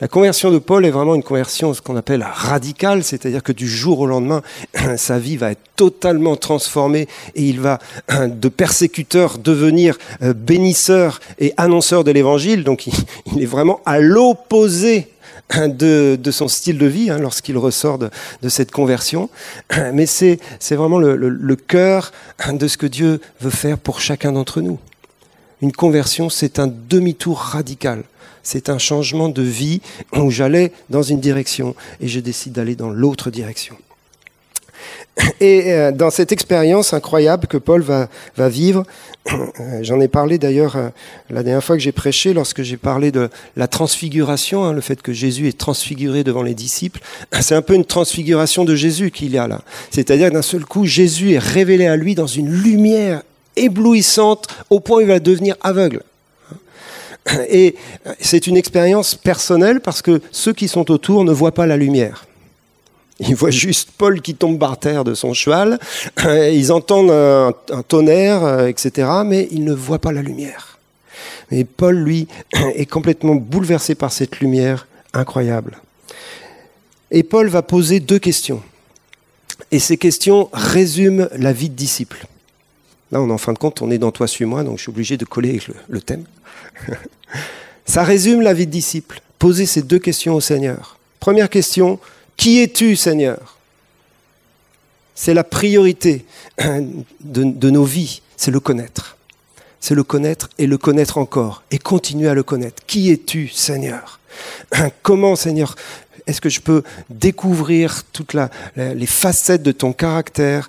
La 0.00 0.08
conversion 0.08 0.50
de 0.50 0.58
Paul 0.58 0.86
est 0.86 0.90
vraiment 0.90 1.14
une 1.14 1.22
conversion, 1.22 1.74
ce 1.74 1.82
qu'on 1.82 1.96
appelle 1.96 2.26
radicale, 2.26 3.04
c'est-à-dire 3.04 3.42
que 3.42 3.52
du 3.52 3.68
jour 3.68 4.00
au 4.00 4.06
lendemain, 4.06 4.40
sa 4.96 5.18
vie 5.18 5.36
va 5.36 5.50
être 5.50 5.60
totalement 5.76 6.36
transformée 6.36 7.06
et 7.34 7.42
il 7.42 7.60
va 7.60 7.78
de 8.26 8.48
persécuteur 8.48 9.36
devenir 9.38 9.98
euh, 10.22 10.32
bénisseur 10.32 11.20
et 11.38 11.52
annonceur 11.58 12.02
de 12.02 12.10
l'évangile. 12.12 12.64
Donc 12.64 12.86
il 12.86 13.42
est 13.42 13.46
vraiment 13.46 13.80
à 13.84 14.00
l'opposé 14.00 15.08
de, 15.68 16.30
son 16.30 16.48
style 16.48 16.78
de 16.78 16.86
vie 16.86 17.10
hein, 17.10 17.18
lorsqu'il 17.18 17.58
ressort 17.58 17.98
de, 17.98 18.10
cette 18.48 18.70
conversion. 18.70 19.30
Mais 19.92 20.06
c'est 20.06 20.38
vraiment 20.70 20.98
le 20.98 21.56
cœur 21.56 22.12
de 22.52 22.68
ce 22.68 22.76
que 22.76 22.86
Dieu 22.86 23.20
veut 23.40 23.50
faire 23.50 23.78
pour 23.78 24.00
chacun 24.00 24.32
d'entre 24.32 24.60
nous. 24.60 24.78
Une 25.62 25.72
conversion, 25.72 26.30
c'est 26.30 26.58
un 26.58 26.68
demi-tour 26.68 27.38
radical 27.38 28.04
c'est 28.42 28.68
un 28.68 28.78
changement 28.78 29.28
de 29.28 29.42
vie 29.42 29.80
où 30.16 30.30
j'allais 30.30 30.72
dans 30.88 31.02
une 31.02 31.20
direction 31.20 31.74
et 32.00 32.08
je 32.08 32.20
décide 32.20 32.52
d'aller 32.52 32.74
dans 32.74 32.90
l'autre 32.90 33.30
direction. 33.30 33.76
Et 35.40 35.72
euh, 35.72 35.92
dans 35.92 36.10
cette 36.10 36.32
expérience 36.32 36.92
incroyable 36.92 37.46
que 37.46 37.56
Paul 37.56 37.82
va, 37.82 38.08
vivre, 38.48 38.84
euh, 39.32 39.80
j'en 39.82 40.00
ai 40.00 40.08
parlé 40.08 40.38
d'ailleurs 40.38 40.76
euh, 40.76 40.88
la 41.30 41.42
dernière 41.42 41.64
fois 41.64 41.76
que 41.76 41.82
j'ai 41.82 41.92
prêché, 41.92 42.32
lorsque 42.32 42.62
j'ai 42.62 42.76
parlé 42.76 43.10
de 43.10 43.28
la 43.56 43.68
transfiguration, 43.68 44.64
hein, 44.64 44.72
le 44.72 44.80
fait 44.80 45.02
que 45.02 45.12
Jésus 45.12 45.48
est 45.48 45.58
transfiguré 45.58 46.24
devant 46.24 46.42
les 46.42 46.54
disciples, 46.54 47.00
c'est 47.40 47.54
un 47.54 47.62
peu 47.62 47.74
une 47.74 47.84
transfiguration 47.84 48.64
de 48.64 48.74
Jésus 48.74 49.10
qu'il 49.10 49.30
y 49.30 49.38
a 49.38 49.48
là. 49.48 49.62
C'est-à-dire 49.90 50.30
d'un 50.30 50.42
seul 50.42 50.64
coup, 50.64 50.86
Jésus 50.86 51.32
est 51.32 51.38
révélé 51.38 51.86
à 51.86 51.96
lui 51.96 52.14
dans 52.14 52.26
une 52.26 52.50
lumière 52.50 53.22
éblouissante 53.56 54.46
au 54.70 54.80
point 54.80 54.98
où 54.98 55.00
il 55.00 55.08
va 55.08 55.20
devenir 55.20 55.56
aveugle. 55.60 56.02
Et 57.50 57.74
c'est 58.18 58.46
une 58.46 58.56
expérience 58.56 59.14
personnelle 59.14 59.80
parce 59.80 60.00
que 60.00 60.22
ceux 60.30 60.54
qui 60.54 60.68
sont 60.68 60.90
autour 60.90 61.24
ne 61.24 61.32
voient 61.32 61.52
pas 61.52 61.66
la 61.66 61.76
lumière. 61.76 62.24
Ils 63.20 63.34
voient 63.34 63.50
juste 63.50 63.90
Paul 63.96 64.22
qui 64.22 64.34
tombe 64.34 64.58
par 64.58 64.78
terre 64.78 65.04
de 65.04 65.14
son 65.14 65.34
cheval, 65.34 65.78
ils 66.24 66.72
entendent 66.72 67.10
un, 67.10 67.82
tonnerre, 67.82 68.44
euh, 68.44 68.66
etc., 68.66 69.08
mais 69.26 69.46
ils 69.50 69.64
ne 69.64 69.74
voient 69.74 69.98
pas 69.98 70.12
la 70.12 70.22
lumière. 70.22 70.78
Et 71.50 71.64
Paul, 71.64 71.96
lui, 71.96 72.28
est 72.74 72.86
complètement 72.86 73.34
bouleversé 73.34 73.94
par 73.94 74.10
cette 74.10 74.40
lumière 74.40 74.86
incroyable. 75.12 75.78
Et 77.10 77.22
Paul 77.22 77.48
va 77.48 77.62
poser 77.62 78.00
deux 78.00 78.18
questions. 78.18 78.62
Et 79.70 79.78
ces 79.78 79.98
questions 79.98 80.48
résument 80.52 81.26
la 81.36 81.52
vie 81.52 81.68
de 81.68 81.74
disciple. 81.74 82.26
Là, 83.12 83.20
on 83.20 83.28
en 83.30 83.38
fin 83.38 83.52
de 83.52 83.58
compte, 83.58 83.82
on 83.82 83.90
est 83.90 83.98
dans 83.98 84.12
Toi, 84.12 84.28
suis-moi, 84.28 84.62
donc 84.62 84.78
je 84.78 84.82
suis 84.82 84.90
obligé 84.90 85.16
de 85.16 85.24
coller 85.24 85.50
avec 85.50 85.68
le 85.88 86.00
thème. 86.00 86.24
Ça 87.84 88.02
résume 88.04 88.40
la 88.40 88.54
vie 88.54 88.66
de 88.66 88.70
disciple. 88.70 89.20
Poser 89.38 89.66
ces 89.66 89.82
deux 89.82 89.98
questions 89.98 90.34
au 90.34 90.40
Seigneur. 90.40 90.96
Première 91.18 91.50
question, 91.50 91.98
Qui 92.36 92.60
es-tu, 92.60 92.96
Seigneur? 92.96 93.56
C'est 95.14 95.34
la 95.34 95.44
priorité 95.44 96.24
de, 97.20 97.70
nos 97.70 97.84
vies, 97.84 98.22
c'est 98.36 98.50
le 98.50 98.60
connaître. 98.60 99.18
C'est 99.78 99.94
le 99.94 100.02
connaître 100.02 100.48
et 100.58 100.66
le 100.66 100.78
connaître 100.78 101.18
encore 101.18 101.62
et 101.70 101.78
continuer 101.78 102.28
à 102.28 102.34
le 102.34 102.42
connaître. 102.42 102.82
Qui 102.86 103.10
es-tu, 103.10 103.48
Seigneur? 103.48 104.18
Comment, 105.02 105.36
Seigneur, 105.36 105.74
est-ce 106.26 106.40
que 106.40 106.48
je 106.48 106.60
peux 106.60 106.82
découvrir 107.10 108.04
toutes 108.12 108.34
les 108.76 109.06
facettes 109.06 109.62
de 109.62 109.72
ton 109.72 109.92
caractère 109.92 110.68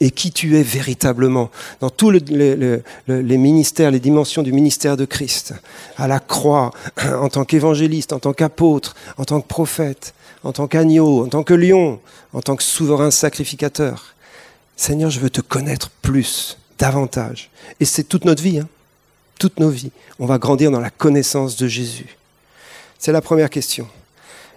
et, 0.00 0.10
qui 0.10 0.32
tu 0.32 0.58
es 0.58 0.62
véritablement 0.62 1.50
dans 1.80 1.88
tous 1.88 2.10
les 2.10 3.38
ministères, 3.38 3.90
les 3.90 4.00
dimensions 4.00 4.42
du 4.42 4.52
ministère 4.52 4.96
de 4.96 5.04
Christ, 5.04 5.54
à 5.96 6.08
la 6.08 6.20
croix, 6.20 6.72
en 7.06 7.28
tant 7.28 7.44
qu'évangéliste, 7.44 8.12
en 8.12 8.18
tant 8.18 8.32
qu'apôtre, 8.32 8.94
en 9.16 9.24
tant 9.24 9.40
que 9.40 9.46
prophète, 9.46 10.14
en 10.44 10.52
tant 10.52 10.66
qu'agneau, 10.66 11.24
en 11.24 11.28
tant 11.28 11.42
que 11.42 11.54
lion, 11.54 12.00
en 12.32 12.40
tant 12.40 12.56
que 12.56 12.62
souverain 12.62 13.10
sacrificateur. 13.10 14.14
Seigneur, 14.76 15.10
je 15.10 15.20
veux 15.20 15.30
te 15.30 15.40
connaître 15.40 15.90
plus, 16.02 16.58
davantage. 16.78 17.50
Et 17.80 17.84
c'est 17.84 18.04
toute 18.04 18.24
notre 18.24 18.42
vie, 18.42 18.58
hein. 18.58 18.68
toute 19.38 19.60
nos 19.60 19.70
vies. 19.70 19.92
On 20.18 20.26
va 20.26 20.38
grandir 20.38 20.70
dans 20.70 20.80
la 20.80 20.90
connaissance 20.90 21.56
de 21.56 21.68
Jésus. 21.68 22.16
C'est 22.98 23.12
la 23.12 23.20
première 23.20 23.50
question. 23.50 23.88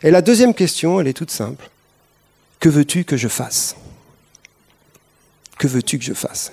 Et 0.03 0.11
la 0.11 0.21
deuxième 0.21 0.53
question, 0.53 0.99
elle 0.99 1.07
est 1.07 1.13
toute 1.13 1.31
simple. 1.31 1.69
Que 2.59 2.69
veux-tu 2.69 3.03
que 3.03 3.17
je 3.17 3.27
fasse? 3.27 3.75
Que 5.57 5.67
veux-tu 5.67 5.99
que 5.99 6.05
je 6.05 6.13
fasse? 6.13 6.51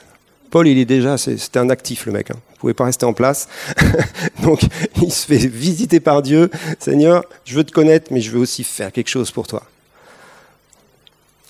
Paul, 0.52 0.68
il 0.68 0.76
est 0.76 0.84
déjà, 0.84 1.16
c'était 1.16 1.58
un 1.58 1.70
actif 1.70 2.04
le 2.04 2.12
mec. 2.12 2.30
Hein. 2.30 2.36
Il 2.50 2.52
ne 2.56 2.58
pouvait 2.58 2.74
pas 2.74 2.84
rester 2.84 3.06
en 3.06 3.14
place. 3.14 3.48
Donc, 4.42 4.60
il 5.00 5.10
se 5.10 5.24
fait 5.24 5.38
visiter 5.38 5.98
par 5.98 6.20
Dieu. 6.20 6.50
Seigneur, 6.78 7.24
je 7.46 7.56
veux 7.56 7.64
te 7.64 7.72
connaître, 7.72 8.12
mais 8.12 8.20
je 8.20 8.30
veux 8.30 8.38
aussi 8.38 8.62
faire 8.62 8.92
quelque 8.92 9.08
chose 9.08 9.30
pour 9.30 9.46
toi. 9.46 9.62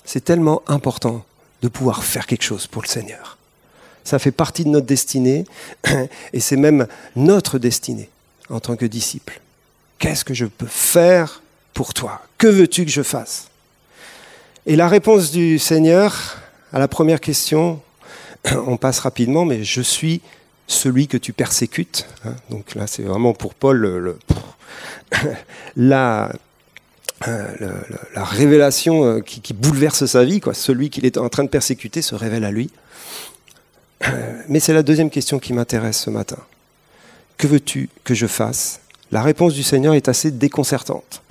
C'est 0.05 0.23
tellement 0.23 0.63
important 0.67 1.25
de 1.61 1.67
pouvoir 1.67 2.05
faire 2.05 2.25
quelque 2.25 2.43
chose 2.43 2.65
pour 2.65 2.81
le 2.81 2.87
Seigneur. 2.87 3.37
Ça 4.05 4.19
fait 4.19 4.31
partie 4.31 4.63
de 4.63 4.69
notre 4.69 4.87
destinée 4.87 5.43
et 6.33 6.39
c'est 6.39 6.55
même 6.55 6.87
notre 7.17 7.59
destinée 7.59 8.09
en 8.49 8.61
tant 8.61 8.77
que 8.77 8.85
disciple. 8.85 9.41
Qu'est-ce 9.99 10.23
que 10.23 10.33
je 10.33 10.45
peux 10.45 10.65
faire 10.65 11.41
pour 11.73 11.93
toi? 11.93 12.21
Que 12.37 12.47
veux-tu 12.47 12.85
que 12.85 12.91
je 12.91 13.03
fasse? 13.03 13.49
Et 14.65 14.77
la 14.77 14.87
réponse 14.87 15.31
du 15.31 15.59
Seigneur 15.59 16.37
à 16.71 16.79
la 16.79 16.87
première 16.87 17.19
question, 17.19 17.81
on 18.67 18.77
passe 18.77 18.99
rapidement, 18.99 19.45
mais 19.45 19.63
je 19.63 19.81
suis 19.81 20.21
celui 20.67 21.07
que 21.07 21.17
tu 21.17 21.33
persécutes. 21.33 22.07
Hein. 22.25 22.35
Donc 22.49 22.75
là, 22.75 22.87
c'est 22.87 23.03
vraiment 23.03 23.33
pour 23.33 23.53
Paul 23.53 23.77
le, 23.77 24.19
la, 25.75 26.31
la, 27.27 28.23
révélation 28.23 29.05
euh, 29.05 29.19
qui, 29.19 29.41
qui, 29.41 29.53
bouleverse 29.53 30.05
sa 30.05 30.23
vie. 30.23 30.39
Quoi. 30.39 30.53
Celui 30.53 30.89
qu'il 30.89 31.05
est 31.05 31.17
en 31.17 31.29
train 31.29 31.43
de 31.43 31.49
persécuter 31.49 32.01
se 32.01 32.15
révèle 32.15 32.43
à 32.43 32.51
lui. 32.51 32.69
Mais 34.49 34.59
c'est 34.59 34.73
la 34.73 34.83
deuxième 34.83 35.09
question 35.09 35.39
qui 35.39 35.53
m'intéresse 35.53 35.97
ce 35.97 36.09
matin. 36.09 36.39
Que 37.37 37.47
veux-tu 37.47 37.89
que 38.03 38.13
je 38.13 38.27
fasse? 38.27 38.81
La 39.11 39.21
réponse 39.21 39.53
du 39.53 39.63
Seigneur 39.63 39.93
est 39.93 40.09
assez 40.09 40.31
déconcertante. 40.31 41.21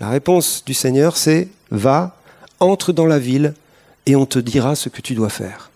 La 0.00 0.08
réponse 0.08 0.64
du 0.64 0.74
Seigneur, 0.74 1.16
c'est 1.16 1.48
va, 1.70 2.16
entre 2.60 2.92
dans 2.92 3.06
la 3.06 3.18
ville 3.18 3.54
et 4.06 4.16
on 4.16 4.26
te 4.26 4.38
dira 4.38 4.74
ce 4.74 4.88
que 4.88 5.00
tu 5.00 5.14
dois 5.14 5.28
faire. 5.28 5.70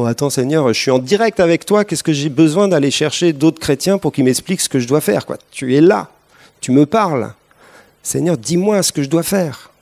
Oh, 0.00 0.06
attends 0.06 0.30
Seigneur, 0.30 0.68
je 0.68 0.80
suis 0.80 0.92
en 0.92 1.00
direct 1.00 1.40
avec 1.40 1.66
toi, 1.66 1.84
qu'est-ce 1.84 2.04
que 2.04 2.12
j'ai 2.12 2.28
besoin 2.28 2.68
d'aller 2.68 2.92
chercher 2.92 3.32
d'autres 3.32 3.58
chrétiens 3.58 3.98
pour 3.98 4.12
qu'ils 4.12 4.22
m'expliquent 4.22 4.60
ce 4.60 4.68
que 4.68 4.78
je 4.78 4.86
dois 4.86 5.00
faire 5.00 5.26
Tu 5.50 5.74
es 5.74 5.80
là, 5.80 6.08
tu 6.60 6.70
me 6.70 6.86
parles. 6.86 7.34
Seigneur, 8.04 8.38
dis-moi 8.38 8.84
ce 8.84 8.92
que 8.92 9.02
je 9.02 9.08
dois 9.08 9.24
faire. 9.24 9.72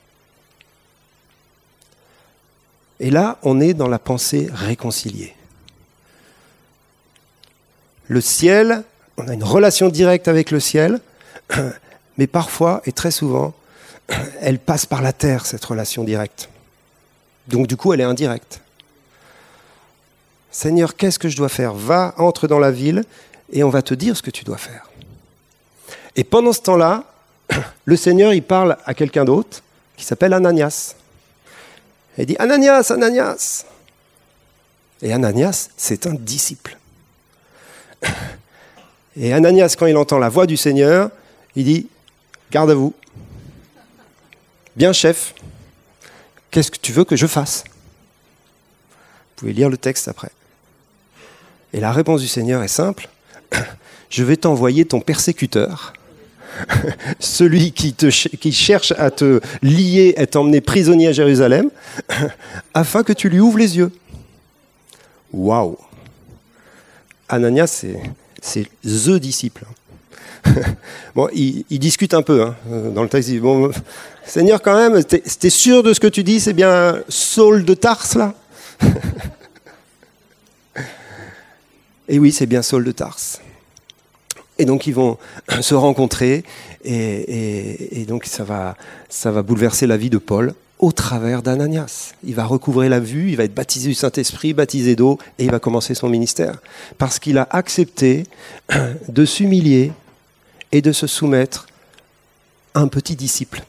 Et 2.99 3.11
là, 3.11 3.37
on 3.43 3.61
est 3.61 3.75
dans 3.75 3.89
la 3.89 3.99
pensée 3.99 4.49
réconciliée. 4.51 5.35
Le 8.07 8.23
ciel, 8.23 8.85
on 9.19 9.29
a 9.29 9.35
une 9.35 9.45
relation 9.45 9.91
directe 9.91 10.29
avec 10.29 10.51
le 10.51 10.61
ciel, 10.61 10.99
mais 12.17 12.27
parfois 12.27 12.81
et 12.87 12.93
très 12.93 13.11
souvent, 13.11 13.53
elle 14.41 14.61
passe 14.61 14.87
par 14.87 15.03
la 15.03 15.13
terre, 15.13 15.45
cette 15.45 15.67
relation 15.67 16.05
directe. 16.05 16.49
Donc 17.49 17.67
du 17.67 17.77
coup, 17.77 17.93
elle 17.93 18.01
est 18.01 18.05
indirecte. 18.05 18.63
Seigneur, 20.57 20.97
qu'est-ce 20.97 21.19
que 21.19 21.29
je 21.29 21.37
dois 21.37 21.51
faire? 21.51 21.75
Va, 21.75 22.15
entre 22.17 22.49
dans 22.49 22.59
la 22.59 22.71
ville 22.71 23.05
et 23.53 23.63
on 23.63 23.69
va 23.69 23.83
te 23.83 23.93
dire 23.93 24.17
ce 24.17 24.23
que 24.23 24.31
tu 24.31 24.43
dois 24.43 24.57
faire. 24.57 24.89
Et 26.17 26.25
pendant 26.25 26.55
ce 26.55 26.63
temps-là, 26.63 27.05
le 27.85 27.95
Seigneur, 27.95 28.33
il 28.33 28.43
parle 28.43 28.79
à 28.87 28.95
quelqu'un 28.95 29.27
d'autre 29.27 29.63
qui 29.99 30.07
s'appelle 30.07 30.33
Ananias. 30.33 30.95
Il 32.17 32.25
dit 32.25 32.37
Ananias, 32.39 32.91
Ananias. 32.91 33.67
Et 35.03 35.13
Ananias, 35.13 35.69
c'est 35.77 36.07
un 36.07 36.15
disciple. 36.15 36.79
Et 39.19 39.35
Ananias, 39.35 39.77
quand 39.79 39.85
il 39.85 39.97
entend 39.99 40.17
la 40.17 40.31
voix 40.31 40.47
du 40.47 40.57
Seigneur, 40.57 41.11
il 41.55 41.65
dit 41.65 41.87
Garde 42.51 42.71
à 42.71 42.75
vous. 42.75 42.95
Bien, 44.75 44.95
chef, 44.95 45.35
qu'est-ce 46.51 46.71
que 46.71 46.79
tu 46.79 46.93
veux 46.93 47.05
que 47.05 47.15
je 47.15 47.27
fasse? 47.27 47.63
Vous 47.69 49.41
pouvez 49.41 49.53
lire 49.53 49.69
le 49.69 49.77
texte 49.77 50.09
après. 50.09 50.31
Et 51.73 51.81
la 51.81 51.93
réponse 51.93 52.21
du 52.21 52.29
Seigneur 52.29 52.63
est 52.63 52.69
simple 52.69 53.09
Je 54.11 54.23
vais 54.23 54.37
t'envoyer 54.37 54.85
ton 54.85 55.01
persécuteur, 55.01 55.93
celui 57.19 57.73
qui, 57.73 58.53
cherche 58.53 58.93
à 58.93 59.11
te 59.11 59.41
lier, 59.63 60.15
à 60.17 60.27
t'emmener 60.27 60.61
prisonnier 60.61 61.09
à 61.09 61.13
Jérusalem, 61.13 61.71
afin 62.75 63.03
que 63.03 63.13
tu 63.13 63.29
lui 63.29 63.41
ouvres 63.41 63.59
les 63.59 63.77
yeux. 63.77 63.91
Waouh 65.33 65.77
Ananias, 67.29 67.85
c'est 68.41 68.69
THE 68.85 69.19
disciple. 69.19 69.65
bon, 71.15 71.29
il, 71.35 71.65
discute 71.79 72.15
un 72.15 72.23
peu 72.23 72.43
hein, 72.43 72.55
dans 72.95 73.03
le 73.03 73.09
texte. 73.09 73.37
bon, 73.39 73.73
Seigneur, 74.25 74.63
quand 74.63 74.77
même, 74.77 75.03
t'es 75.05 75.51
sûr 75.51 75.83
de 75.83 75.93
ce 75.93 76.01
que 76.01 76.07
tu 76.07 76.23
dis? 76.23 76.41
C'est 76.41 76.53
bien 76.53 77.03
Saul 77.09 77.65
de 77.65 77.75
Tars, 77.75 78.07
là? 78.15 78.35
Et 82.09 82.19
oui, 82.19 82.33
c'est 82.33 82.47
bien 82.47 82.63
Saul 82.63 82.85
de 82.85 82.93
Tars. 82.93 83.19
Et 84.59 84.65
donc 84.65 84.87
ils 84.87 84.95
vont 84.95 85.19
se 85.61 85.75
rencontrer 85.75 86.45
et, 86.85 88.05
donc 88.09 88.25
ça 88.25 88.45
va, 88.45 88.77
ça 89.09 89.31
va 89.31 89.43
bouleverser 89.43 89.87
la 89.87 89.97
vie 89.97 90.09
de 90.09 90.19
Paul 90.19 90.55
au 90.79 90.93
travers 90.93 91.43
d'Ananias. 91.43 92.15
Il 92.25 92.35
va 92.35 92.45
recouvrer 92.45 92.89
la 92.89 93.01
vue, 93.01 93.31
il 93.31 93.37
va 93.37 93.45
être 93.45 93.55
baptisé 93.55 93.89
du 93.89 93.95
Saint-Esprit, 93.95 94.55
baptisé 94.55 94.97
d'eau 94.97 95.19
et 95.39 95.45
il 95.45 95.51
va 95.51 95.59
commencer 95.59 95.95
son 95.95 96.09
ministère. 96.09 96.59
Parce 96.97 97.19
qu'il 97.19 97.39
a 97.39 97.47
accepté 97.51 98.25
de 99.09 99.25
s'humilier 99.25 99.93
et 100.73 100.81
de 100.81 100.93
se 100.93 101.07
soumettre 101.07 101.67
à 102.75 102.81
un 102.81 102.89
petit 102.89 103.17
disciple. 103.17 103.63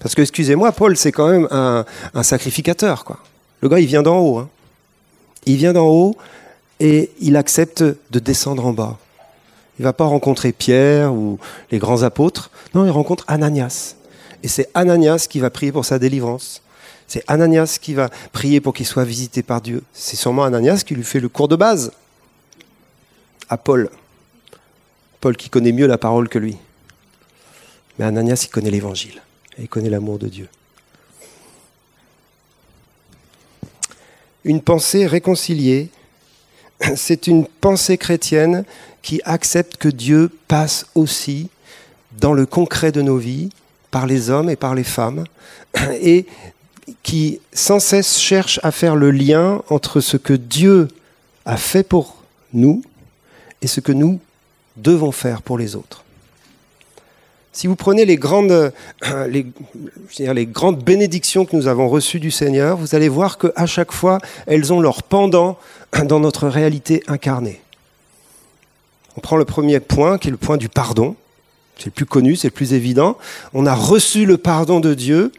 Parce 0.00 0.14
que, 0.14 0.22
excusez-moi, 0.22 0.72
Paul, 0.72 0.96
c'est 0.96 1.12
quand 1.12 1.28
même 1.28 1.48
un, 1.50 1.84
sacrificateur. 2.22 3.04
Quoi. 3.04 3.18
Le 3.60 3.68
gars, 3.68 3.78
il 3.78 3.86
vient 3.86 4.02
d'en 4.02 4.18
haut. 4.18 4.38
Hein. 4.38 4.48
Il 5.46 5.56
vient 5.56 5.72
d'en 5.72 5.86
haut 5.86 6.16
et 6.80 7.10
il 7.20 7.36
accepte 7.36 7.82
de 7.82 8.18
descendre 8.18 8.66
en 8.66 8.72
bas. 8.72 8.98
Il 9.78 9.82
ne 9.82 9.88
va 9.88 9.92
pas 9.92 10.04
rencontrer 10.04 10.52
Pierre 10.52 11.12
ou 11.12 11.38
les 11.70 11.78
grands 11.78 12.02
apôtres. 12.02 12.50
Non, 12.74 12.84
il 12.84 12.90
rencontre 12.90 13.24
Ananias. 13.26 13.96
Et 14.42 14.48
c'est 14.48 14.68
Ananias 14.74 15.26
qui 15.28 15.40
va 15.40 15.50
prier 15.50 15.72
pour 15.72 15.84
sa 15.84 15.98
délivrance. 15.98 16.62
C'est 17.06 17.24
Ananias 17.26 17.78
qui 17.80 17.94
va 17.94 18.08
prier 18.32 18.60
pour 18.60 18.72
qu'il 18.72 18.86
soit 18.86 19.04
visité 19.04 19.42
par 19.42 19.60
Dieu. 19.60 19.82
C'est 19.92 20.16
sûrement 20.16 20.44
Ananias 20.44 20.82
qui 20.86 20.94
lui 20.94 21.04
fait 21.04 21.20
le 21.20 21.28
cours 21.28 21.48
de 21.48 21.56
base 21.56 21.92
à 23.48 23.56
Paul. 23.56 23.90
Paul 25.20 25.36
qui 25.36 25.50
connaît 25.50 25.72
mieux 25.72 25.86
la 25.86 25.98
parole 25.98 26.28
que 26.28 26.38
lui. 26.38 26.56
Mais 27.98 28.04
Ananias, 28.04 28.44
il 28.44 28.50
connaît 28.50 28.70
l'évangile. 28.70 29.22
Et 29.56 29.62
il 29.62 29.68
connaît 29.68 29.90
l'amour 29.90 30.18
de 30.18 30.28
Dieu. 30.28 30.48
Une 34.44 34.60
pensée 34.60 35.06
réconciliée, 35.06 35.88
c'est 36.96 37.26
une 37.26 37.46
pensée 37.46 37.98
chrétienne 37.98 38.64
qui 39.02 39.20
accepte 39.24 39.76
que 39.76 39.88
Dieu 39.88 40.30
passe 40.48 40.86
aussi 40.94 41.48
dans 42.20 42.32
le 42.32 42.46
concret 42.46 42.92
de 42.92 43.02
nos 43.02 43.18
vies, 43.18 43.50
par 43.90 44.06
les 44.06 44.30
hommes 44.30 44.50
et 44.50 44.56
par 44.56 44.74
les 44.74 44.84
femmes, 44.84 45.24
et 46.00 46.26
qui 47.02 47.40
sans 47.52 47.80
cesse 47.80 48.18
cherche 48.18 48.60
à 48.62 48.70
faire 48.70 48.96
le 48.96 49.10
lien 49.10 49.62
entre 49.68 50.00
ce 50.00 50.16
que 50.16 50.34
Dieu 50.34 50.88
a 51.44 51.56
fait 51.56 51.82
pour 51.82 52.16
nous 52.52 52.82
et 53.62 53.66
ce 53.66 53.80
que 53.80 53.92
nous 53.92 54.20
devons 54.76 55.12
faire 55.12 55.42
pour 55.42 55.58
les 55.58 55.76
autres. 55.76 56.03
Si 57.54 57.68
vous 57.68 57.76
prenez 57.76 58.04
les 58.04 58.16
grandes, 58.16 58.72
les, 59.28 59.46
les 60.18 60.46
grandes 60.46 60.82
bénédictions 60.82 61.44
que 61.44 61.54
nous 61.54 61.68
avons 61.68 61.88
reçues 61.88 62.18
du 62.18 62.32
Seigneur, 62.32 62.76
vous 62.76 62.96
allez 62.96 63.08
voir 63.08 63.38
qu'à 63.38 63.66
chaque 63.66 63.92
fois, 63.92 64.18
elles 64.48 64.72
ont 64.72 64.80
leur 64.80 65.04
pendant 65.04 65.56
dans 66.04 66.18
notre 66.18 66.48
réalité 66.48 67.04
incarnée. 67.06 67.60
On 69.16 69.20
prend 69.20 69.36
le 69.36 69.44
premier 69.44 69.78
point, 69.78 70.18
qui 70.18 70.28
est 70.28 70.30
le 70.32 70.36
point 70.36 70.56
du 70.56 70.68
pardon. 70.68 71.14
C'est 71.78 71.86
le 71.86 71.92
plus 71.92 72.06
connu, 72.06 72.34
c'est 72.34 72.48
le 72.48 72.52
plus 72.52 72.72
évident. 72.72 73.16
On 73.52 73.66
a 73.66 73.74
reçu 73.74 74.26
le 74.26 74.36
pardon 74.36 74.80
de 74.80 74.92
Dieu, 74.92 75.30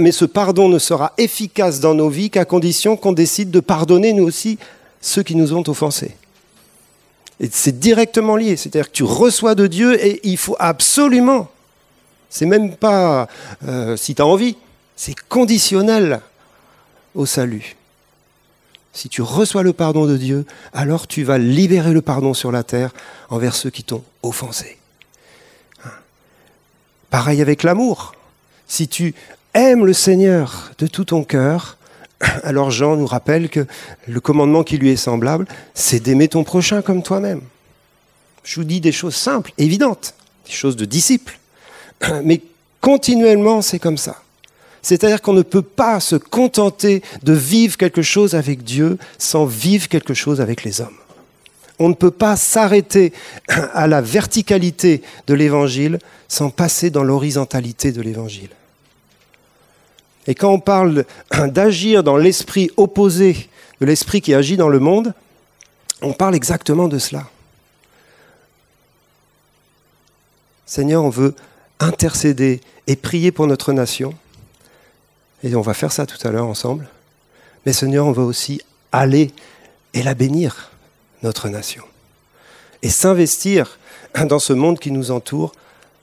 mais 0.00 0.12
ce 0.12 0.26
pardon 0.26 0.68
ne 0.68 0.78
sera 0.78 1.14
efficace 1.16 1.80
dans 1.80 1.94
nos 1.94 2.10
vies 2.10 2.28
qu'à 2.28 2.44
condition 2.44 2.98
qu'on 2.98 3.12
décide 3.12 3.50
de 3.50 3.60
pardonner 3.60 4.12
nous 4.12 4.24
aussi 4.24 4.58
ceux 5.00 5.22
qui 5.22 5.34
nous 5.34 5.54
ont 5.54 5.66
offensés. 5.66 6.14
Et 7.40 7.48
c'est 7.50 7.80
directement 7.80 8.36
lié, 8.36 8.56
c'est-à-dire 8.56 8.90
que 8.90 8.96
tu 8.96 9.02
reçois 9.02 9.54
de 9.54 9.66
Dieu 9.66 9.98
et 10.04 10.20
il 10.22 10.36
faut 10.36 10.56
absolument, 10.58 11.48
c'est 12.30 12.46
même 12.46 12.76
pas 12.76 13.28
euh, 13.66 13.96
si 13.96 14.14
tu 14.14 14.22
as 14.22 14.26
envie, 14.26 14.56
c'est 14.96 15.14
conditionnel 15.28 16.20
au 17.14 17.26
salut. 17.26 17.76
Si 18.92 19.08
tu 19.08 19.22
reçois 19.22 19.64
le 19.64 19.72
pardon 19.72 20.06
de 20.06 20.16
Dieu, 20.16 20.46
alors 20.72 21.08
tu 21.08 21.24
vas 21.24 21.38
libérer 21.38 21.92
le 21.92 22.00
pardon 22.00 22.32
sur 22.32 22.52
la 22.52 22.62
terre 22.62 22.92
envers 23.28 23.56
ceux 23.56 23.70
qui 23.70 23.82
t'ont 23.82 24.04
offensé. 24.22 24.78
Pareil 27.10 27.42
avec 27.42 27.64
l'amour. 27.64 28.14
Si 28.66 28.88
tu 28.88 29.14
aimes 29.52 29.84
le 29.84 29.92
Seigneur 29.92 30.72
de 30.78 30.86
tout 30.86 31.04
ton 31.04 31.24
cœur, 31.24 31.76
alors 32.44 32.70
Jean 32.70 32.96
nous 32.96 33.06
rappelle 33.06 33.48
que 33.48 33.66
le 34.06 34.20
commandement 34.20 34.62
qui 34.62 34.78
lui 34.78 34.90
est 34.90 34.96
semblable, 34.96 35.46
c'est 35.74 36.00
d'aimer 36.00 36.28
ton 36.28 36.44
prochain 36.44 36.82
comme 36.82 37.02
toi-même. 37.02 37.42
Je 38.44 38.56
vous 38.56 38.64
dis 38.64 38.80
des 38.80 38.92
choses 38.92 39.16
simples, 39.16 39.52
évidentes, 39.58 40.14
des 40.46 40.52
choses 40.52 40.76
de 40.76 40.84
disciples. 40.84 41.38
Mais 42.24 42.40
continuellement, 42.80 43.62
c'est 43.62 43.78
comme 43.78 43.98
ça. 43.98 44.16
C'est-à-dire 44.82 45.22
qu'on 45.22 45.32
ne 45.32 45.42
peut 45.42 45.62
pas 45.62 45.98
se 45.98 46.16
contenter 46.16 47.02
de 47.22 47.32
vivre 47.32 47.78
quelque 47.78 48.02
chose 48.02 48.34
avec 48.34 48.62
Dieu 48.64 48.98
sans 49.18 49.46
vivre 49.46 49.88
quelque 49.88 50.12
chose 50.12 50.42
avec 50.42 50.62
les 50.62 50.82
hommes. 50.82 50.96
On 51.78 51.88
ne 51.88 51.94
peut 51.94 52.10
pas 52.10 52.36
s'arrêter 52.36 53.12
à 53.48 53.86
la 53.86 54.02
verticalité 54.02 55.02
de 55.26 55.34
l'évangile 55.34 55.98
sans 56.28 56.50
passer 56.50 56.90
dans 56.90 57.02
l'horizontalité 57.02 57.92
de 57.92 58.02
l'évangile. 58.02 58.50
Et 60.26 60.34
quand 60.34 60.50
on 60.50 60.60
parle 60.60 61.04
d'agir 61.48 62.02
dans 62.02 62.18
l'esprit 62.18 62.70
opposé 62.76 63.48
de 63.80 63.86
l'esprit 63.86 64.20
qui 64.20 64.34
agit 64.34 64.56
dans 64.56 64.68
le 64.68 64.80
monde, 64.80 65.14
on 66.02 66.12
parle 66.12 66.34
exactement 66.34 66.88
de 66.88 66.98
cela. 66.98 67.24
Seigneur, 70.66 71.04
on 71.04 71.10
veut 71.10 71.34
intercéder 71.80 72.60
et 72.86 72.96
prier 72.96 73.32
pour 73.32 73.46
notre 73.46 73.72
nation. 73.72 74.14
Et 75.42 75.54
on 75.54 75.60
va 75.60 75.74
faire 75.74 75.92
ça 75.92 76.06
tout 76.06 76.18
à 76.26 76.30
l'heure 76.30 76.46
ensemble. 76.46 76.88
Mais 77.66 77.72
Seigneur, 77.72 78.06
on 78.06 78.12
veut 78.12 78.24
aussi 78.24 78.60
aller 78.92 79.30
et 79.92 80.02
la 80.02 80.14
bénir 80.14 80.70
notre 81.22 81.48
nation. 81.48 81.84
Et 82.82 82.90
s'investir 82.90 83.78
dans 84.28 84.38
ce 84.38 84.52
monde 84.52 84.78
qui 84.78 84.90
nous 84.90 85.10
entoure 85.10 85.52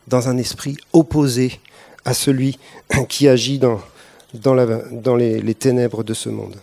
dans 0.08 0.28
un 0.28 0.38
esprit 0.38 0.78
opposé 0.94 1.60
à 2.06 2.14
celui 2.14 2.58
qui 3.08 3.28
agit 3.28 3.60
dans, 3.60 3.80
dans 4.34 5.16
les, 5.16 5.42
les 5.42 5.56
ténèbres 5.56 6.04
de 6.04 6.14
ce 6.14 6.30
monde. 6.30 6.56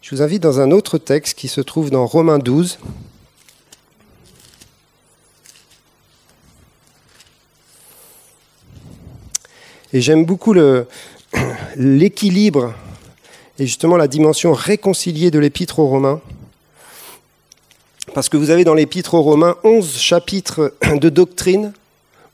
Je 0.00 0.14
vous 0.14 0.22
invite 0.22 0.42
dans 0.42 0.60
un 0.60 0.70
autre 0.70 0.98
texte 0.98 1.38
qui 1.38 1.48
se 1.48 1.60
trouve 1.60 1.90
dans 1.90 2.06
Romains 2.06 2.38
12. 2.38 2.78
Et 9.94 10.00
j'aime 10.00 10.24
beaucoup 10.24 10.54
l'équilibre 11.76 12.74
et 13.60 13.66
justement 13.66 13.96
la 13.96 14.08
dimension 14.08 14.52
réconciliée 14.52 15.30
de 15.30 15.38
l'épître 15.38 15.78
aux 15.78 15.86
Romains. 15.86 16.20
Parce 18.12 18.28
que 18.28 18.36
vous 18.36 18.50
avez 18.50 18.64
dans 18.64 18.74
l'Épître 18.74 19.14
aux 19.14 19.22
Romains 19.22 19.56
11 19.62 19.96
chapitres 19.96 20.74
de 21.00 21.08
doctrine 21.08 21.72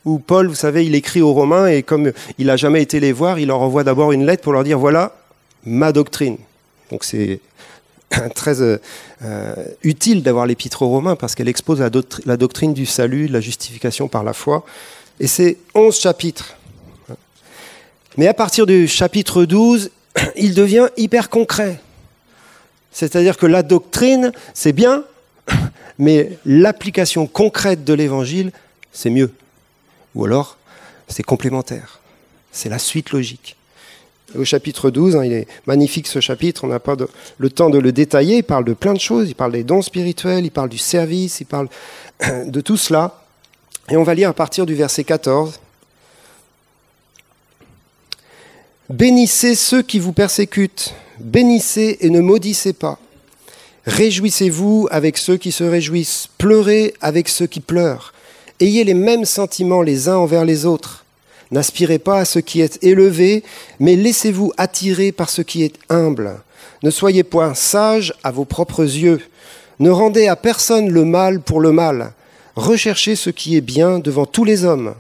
où 0.07 0.19
Paul, 0.19 0.49
vous 0.49 0.55
savez, 0.55 0.87
il 0.87 0.95
écrit 0.95 1.21
aux 1.21 1.35
Romains 1.35 1.67
et 1.67 1.83
comme 1.83 2.13
il 2.39 2.47
n'a 2.47 2.57
jamais 2.57 2.81
été 2.81 2.99
les 2.99 3.13
voir, 3.13 3.39
il 3.39 3.49
leur 3.49 3.61
envoie 3.61 3.85
d'abord 3.85 4.13
une 4.13 4.25
lettre 4.25 4.43
pour 4.43 4.55
leur 4.55 4.65
dire 4.65 4.79
voilà 4.79 5.15
ma 5.67 5.93
doctrine. 5.93 6.39
Donc 6.91 7.05
c'est 7.05 7.41
très 8.35 8.63
euh, 8.63 8.79
euh, 9.23 9.55
utile 9.83 10.23
d'avoir 10.23 10.47
l'Épître 10.47 10.81
aux 10.81 10.89
Romains 10.89 11.15
parce 11.15 11.35
qu'elle 11.35 11.49
expose 11.49 11.81
la, 11.81 12.37
doctrine 12.39 12.73
du 12.73 12.87
salut, 12.87 13.29
de 13.29 13.35
la 13.35 13.43
justification 13.43 14.09
par 14.09 14.25
la 14.25 14.33
foi. 14.33 14.65
Et 15.21 15.27
c'est 15.27 15.59
11 15.75 15.95
chapitres. 15.95 16.57
Mais 18.21 18.29
à 18.29 18.35
partir 18.35 18.67
du 18.67 18.87
chapitre 18.87 19.47
12, 19.47 19.91
il 20.37 20.55
devient 20.55 20.89
hyper 20.99 21.31
concret. 21.31 21.81
C'est-à-dire 22.93 23.39
que 23.39 23.47
la 23.47 23.63
doctrine, 23.63 24.33
c'est 24.53 24.75
bien, 24.75 25.05
mais 25.99 26.37
l'application 26.45 27.27
concrète 27.27 27.83
de 27.83 27.95
l'évangile, 27.95 28.53
c'est 28.93 29.09
mieux. 29.09 29.33
Ou 30.15 30.27
alors, 30.27 30.59
c'est 31.09 31.23
complémentaire. 31.23 32.01
C'est 32.53 32.69
la 32.69 32.79
suite 32.79 33.13
logique. 33.13 33.57
Au 34.39 34.45
chapitre 34.45 34.91
12, 34.91 35.17
hein, 35.17 35.25
il 35.25 35.33
est 35.33 35.49
magnifique 35.65 36.07
ce 36.07 36.21
chapitre, 36.21 36.65
on 36.65 36.69
n'a 36.69 36.79
pas 36.79 36.97
le 37.39 37.49
temps 37.49 37.71
de 37.71 37.79
le 37.79 37.91
détailler, 37.91 38.37
il 38.37 38.45
parle 38.45 38.67
de 38.67 38.75
plein 38.75 38.93
de 38.93 39.01
choses, 39.01 39.31
il 39.31 39.35
parle 39.35 39.53
des 39.53 39.65
dons 39.65 39.81
spirituels, 39.81 40.45
il 40.45 40.51
parle 40.51 40.69
du 40.69 40.77
service, 40.77 41.41
il 41.41 41.47
parle 41.47 41.69
de 42.45 42.61
tout 42.61 42.77
cela. 42.77 43.25
Et 43.89 43.97
on 43.97 44.03
va 44.03 44.13
lire 44.13 44.29
à 44.29 44.35
partir 44.35 44.67
du 44.67 44.75
verset 44.75 45.05
14. 45.05 45.59
Bénissez 48.91 49.55
ceux 49.55 49.83
qui 49.83 50.01
vous 50.01 50.13
persécutent, 50.13 50.95
bénissez 51.21 51.99
et 52.01 52.11
ne 52.11 52.19
maudissez 52.19 52.73
pas. 52.73 52.99
Réjouissez-vous 53.87 54.89
avec 54.91 55.17
ceux 55.17 55.37
qui 55.37 55.53
se 55.53 55.63
réjouissent, 55.63 56.29
pleurez 56.39 56.95
avec 57.01 57.29
ceux 57.29 57.47
qui 57.47 57.61
pleurent. 57.61 58.13
Ayez 58.59 58.83
les 58.83 58.95
mêmes 58.95 59.25
sentiments 59.25 59.83
les 59.83 60.09
uns 60.09 60.17
envers 60.17 60.45
les 60.45 60.67
autres. 60.67 61.05
N'aspirez 61.53 62.01
pas 62.01 62.19
à 62.19 62.25
ce 62.25 62.41
qui 62.41 62.63
est 62.63 62.83
élevé, 62.83 63.45
mais 63.79 63.95
laissez-vous 63.95 64.53
attirer 64.57 65.13
par 65.13 65.31
ce 65.31 65.43
qui 65.43 65.63
est 65.63 65.77
humble. 65.89 66.41
Ne 66.83 66.91
soyez 66.91 67.23
point 67.23 67.55
sages 67.55 68.13
à 68.25 68.33
vos 68.33 68.45
propres 68.45 68.83
yeux. 68.83 69.21
Ne 69.79 69.91
rendez 69.91 70.27
à 70.27 70.35
personne 70.35 70.91
le 70.91 71.05
mal 71.05 71.43
pour 71.43 71.61
le 71.61 71.71
mal. 71.71 72.13
Recherchez 72.57 73.15
ce 73.15 73.31
qui 73.31 73.57
est 73.57 73.61
bien 73.61 74.01
devant 74.01 74.27
tous 74.27 74.43
les 74.43 74.65
hommes. 74.65 74.97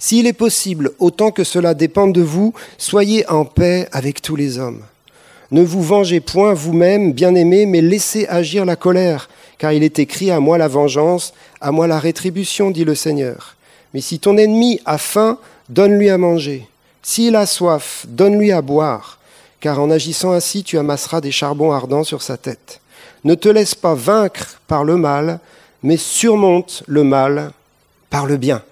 S'il 0.00 0.26
est 0.26 0.32
possible, 0.32 0.92
autant 0.98 1.30
que 1.30 1.44
cela 1.44 1.74
dépende 1.74 2.14
de 2.14 2.22
vous, 2.22 2.54
soyez 2.78 3.28
en 3.28 3.44
paix 3.44 3.86
avec 3.92 4.22
tous 4.22 4.34
les 4.34 4.58
hommes. 4.58 4.82
Ne 5.50 5.62
vous 5.62 5.82
vengez 5.82 6.20
point 6.20 6.54
vous-même, 6.54 7.12
bien-aimés, 7.12 7.66
mais 7.66 7.82
laissez 7.82 8.26
agir 8.26 8.64
la 8.64 8.76
colère, 8.76 9.28
car 9.58 9.74
il 9.74 9.82
est 9.82 9.98
écrit 9.98 10.30
à 10.30 10.40
moi 10.40 10.56
la 10.56 10.68
vengeance, 10.68 11.34
à 11.60 11.70
moi 11.70 11.86
la 11.86 11.98
rétribution, 11.98 12.70
dit 12.70 12.86
le 12.86 12.94
Seigneur. 12.94 13.56
Mais 13.92 14.00
si 14.00 14.18
ton 14.18 14.38
ennemi 14.38 14.80
a 14.86 14.96
faim, 14.96 15.38
donne-lui 15.68 16.08
à 16.08 16.16
manger. 16.16 16.66
S'il 17.02 17.36
a 17.36 17.44
soif, 17.44 18.06
donne-lui 18.08 18.52
à 18.52 18.62
boire, 18.62 19.18
car 19.60 19.80
en 19.80 19.90
agissant 19.90 20.32
ainsi, 20.32 20.64
tu 20.64 20.78
amasseras 20.78 21.20
des 21.20 21.30
charbons 21.30 21.72
ardents 21.72 22.04
sur 22.04 22.22
sa 22.22 22.38
tête. 22.38 22.80
Ne 23.24 23.34
te 23.34 23.50
laisse 23.50 23.74
pas 23.74 23.94
vaincre 23.94 24.60
par 24.66 24.82
le 24.82 24.96
mal, 24.96 25.40
mais 25.82 25.98
surmonte 25.98 26.84
le 26.86 27.04
mal 27.04 27.52
par 28.08 28.24
le 28.24 28.38
bien. 28.38 28.62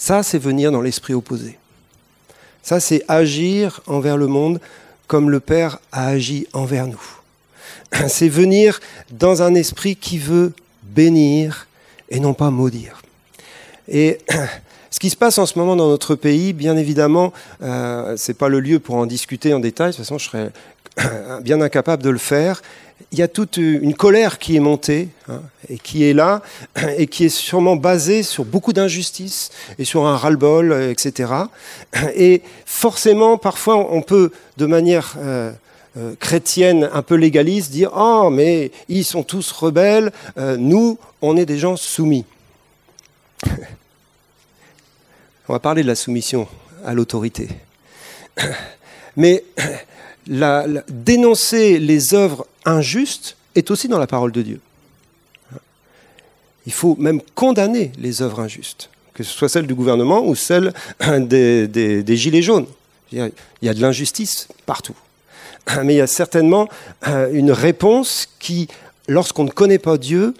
Ça, 0.00 0.22
c'est 0.22 0.38
venir 0.38 0.72
dans 0.72 0.80
l'esprit 0.80 1.12
opposé. 1.12 1.58
Ça, 2.62 2.80
c'est 2.80 3.04
agir 3.06 3.82
envers 3.86 4.16
le 4.16 4.28
monde 4.28 4.58
comme 5.06 5.28
le 5.28 5.40
Père 5.40 5.78
a 5.92 6.06
agi 6.06 6.46
envers 6.54 6.86
nous. 6.86 7.02
C'est 8.08 8.30
venir 8.30 8.80
dans 9.10 9.42
un 9.42 9.54
esprit 9.54 9.96
qui 9.96 10.16
veut 10.16 10.54
bénir 10.84 11.66
et 12.08 12.18
non 12.18 12.32
pas 12.32 12.50
maudire. 12.50 13.02
Et 13.88 14.20
ce 14.90 14.98
qui 14.98 15.10
se 15.10 15.16
passe 15.16 15.36
en 15.36 15.44
ce 15.44 15.58
moment 15.58 15.76
dans 15.76 15.88
notre 15.88 16.14
pays, 16.14 16.54
bien 16.54 16.78
évidemment, 16.78 17.34
euh, 17.60 18.16
ce 18.16 18.30
n'est 18.32 18.36
pas 18.36 18.48
le 18.48 18.60
lieu 18.60 18.78
pour 18.78 18.94
en 18.94 19.04
discuter 19.04 19.52
en 19.52 19.60
détail, 19.60 19.90
de 19.90 19.96
toute 19.96 20.06
façon 20.06 20.16
je 20.16 20.30
serais 20.30 20.50
bien 21.42 21.60
incapable 21.60 22.02
de 22.02 22.10
le 22.10 22.18
faire 22.18 22.62
il 23.12 23.18
y 23.18 23.22
a 23.22 23.28
toute 23.28 23.56
une 23.56 23.94
colère 23.94 24.38
qui 24.38 24.56
est 24.56 24.60
montée 24.60 25.08
hein, 25.28 25.42
et 25.68 25.78
qui 25.78 26.04
est 26.04 26.12
là 26.12 26.42
et 26.96 27.06
qui 27.06 27.24
est 27.24 27.30
sûrement 27.30 27.76
basée 27.76 28.22
sur 28.22 28.44
beaucoup 28.44 28.72
d'injustices 28.72 29.50
et 29.78 29.84
sur 29.84 30.06
un 30.06 30.16
ras-le-bol, 30.16 30.72
etc. 30.72 31.32
Et 32.14 32.42
forcément, 32.66 33.38
parfois, 33.38 33.92
on 33.92 34.02
peut, 34.02 34.30
de 34.56 34.66
manière 34.66 35.14
euh, 35.18 35.52
euh, 35.96 36.14
chrétienne 36.20 36.88
un 36.92 37.02
peu 37.02 37.16
légaliste, 37.16 37.70
dire 37.72 37.90
Oh, 37.94 38.30
mais 38.30 38.70
ils 38.88 39.04
sont 39.04 39.22
tous 39.22 39.50
rebelles, 39.52 40.12
euh, 40.38 40.56
nous, 40.56 40.98
on 41.20 41.36
est 41.36 41.46
des 41.46 41.58
gens 41.58 41.76
soumis. 41.76 42.24
on 45.48 45.52
va 45.52 45.58
parler 45.58 45.82
de 45.82 45.88
la 45.88 45.96
soumission 45.96 46.46
à 46.84 46.94
l'autorité. 46.94 47.48
Mais 49.16 49.42
la, 50.30 50.66
dénoncer 50.88 51.78
les 51.78 52.14
œuvres 52.14 52.46
injustes 52.64 53.36
est 53.54 53.70
aussi 53.70 53.88
dans 53.88 53.98
la 53.98 54.06
parole 54.06 54.32
de 54.32 54.40
Dieu. 54.40 54.60
Il 56.66 56.72
faut 56.72 56.96
même 56.98 57.20
condamner 57.34 57.92
les 57.98 58.22
œuvres 58.22 58.40
injustes, 58.40 58.88
que 59.12 59.22
ce 59.22 59.36
soit 59.36 59.48
celles 59.48 59.66
du 59.66 59.74
gouvernement 59.74 60.24
ou 60.24 60.34
celles 60.34 60.72
des, 61.18 61.66
des 61.66 62.16
gilets 62.16 62.42
jaunes. 62.42 62.66
Il 63.12 63.32
y 63.62 63.68
a 63.68 63.74
de 63.74 63.80
l'injustice 63.80 64.48
partout. 64.66 64.96
Mais 65.84 65.94
il 65.94 65.98
y 65.98 66.00
a 66.00 66.06
certainement 66.06 66.68
euh, 67.08 67.28
une 67.32 67.50
réponse 67.50 68.28
qui 68.38 68.68
lorsqu'on 69.10 69.44
ne 69.44 69.50
connaît 69.50 69.78
pas 69.78 69.98
Dieu, 69.98 70.34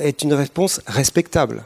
est 0.00 0.22
une 0.22 0.32
réponse 0.32 0.80
respectable. 0.86 1.62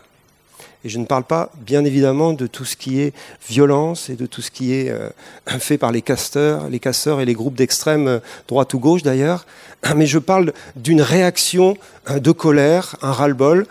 Et 0.84 0.88
je 0.88 0.98
ne 0.98 1.04
parle 1.04 1.22
pas, 1.22 1.52
bien 1.60 1.84
évidemment, 1.84 2.32
de 2.32 2.48
tout 2.48 2.64
ce 2.64 2.76
qui 2.76 3.00
est 3.00 3.12
violence 3.48 4.10
et 4.10 4.16
de 4.16 4.26
tout 4.26 4.42
ce 4.42 4.50
qui 4.50 4.74
est 4.74 4.90
euh, 4.90 5.10
fait 5.46 5.78
par 5.78 5.92
les 5.92 6.02
casteurs, 6.02 6.68
les 6.68 6.80
casseurs 6.80 7.20
et 7.20 7.24
les 7.24 7.34
groupes 7.34 7.54
d'extrême 7.54 8.08
euh, 8.08 8.18
droite 8.48 8.74
ou 8.74 8.80
gauche 8.80 9.02
d'ailleurs. 9.02 9.46
Mais 9.96 10.06
je 10.06 10.18
parle 10.18 10.52
d'une 10.74 11.00
réaction 11.00 11.76
euh, 12.10 12.18
de 12.18 12.32
colère, 12.32 12.96
un 13.00 13.12
ras-le-bol. 13.12 13.66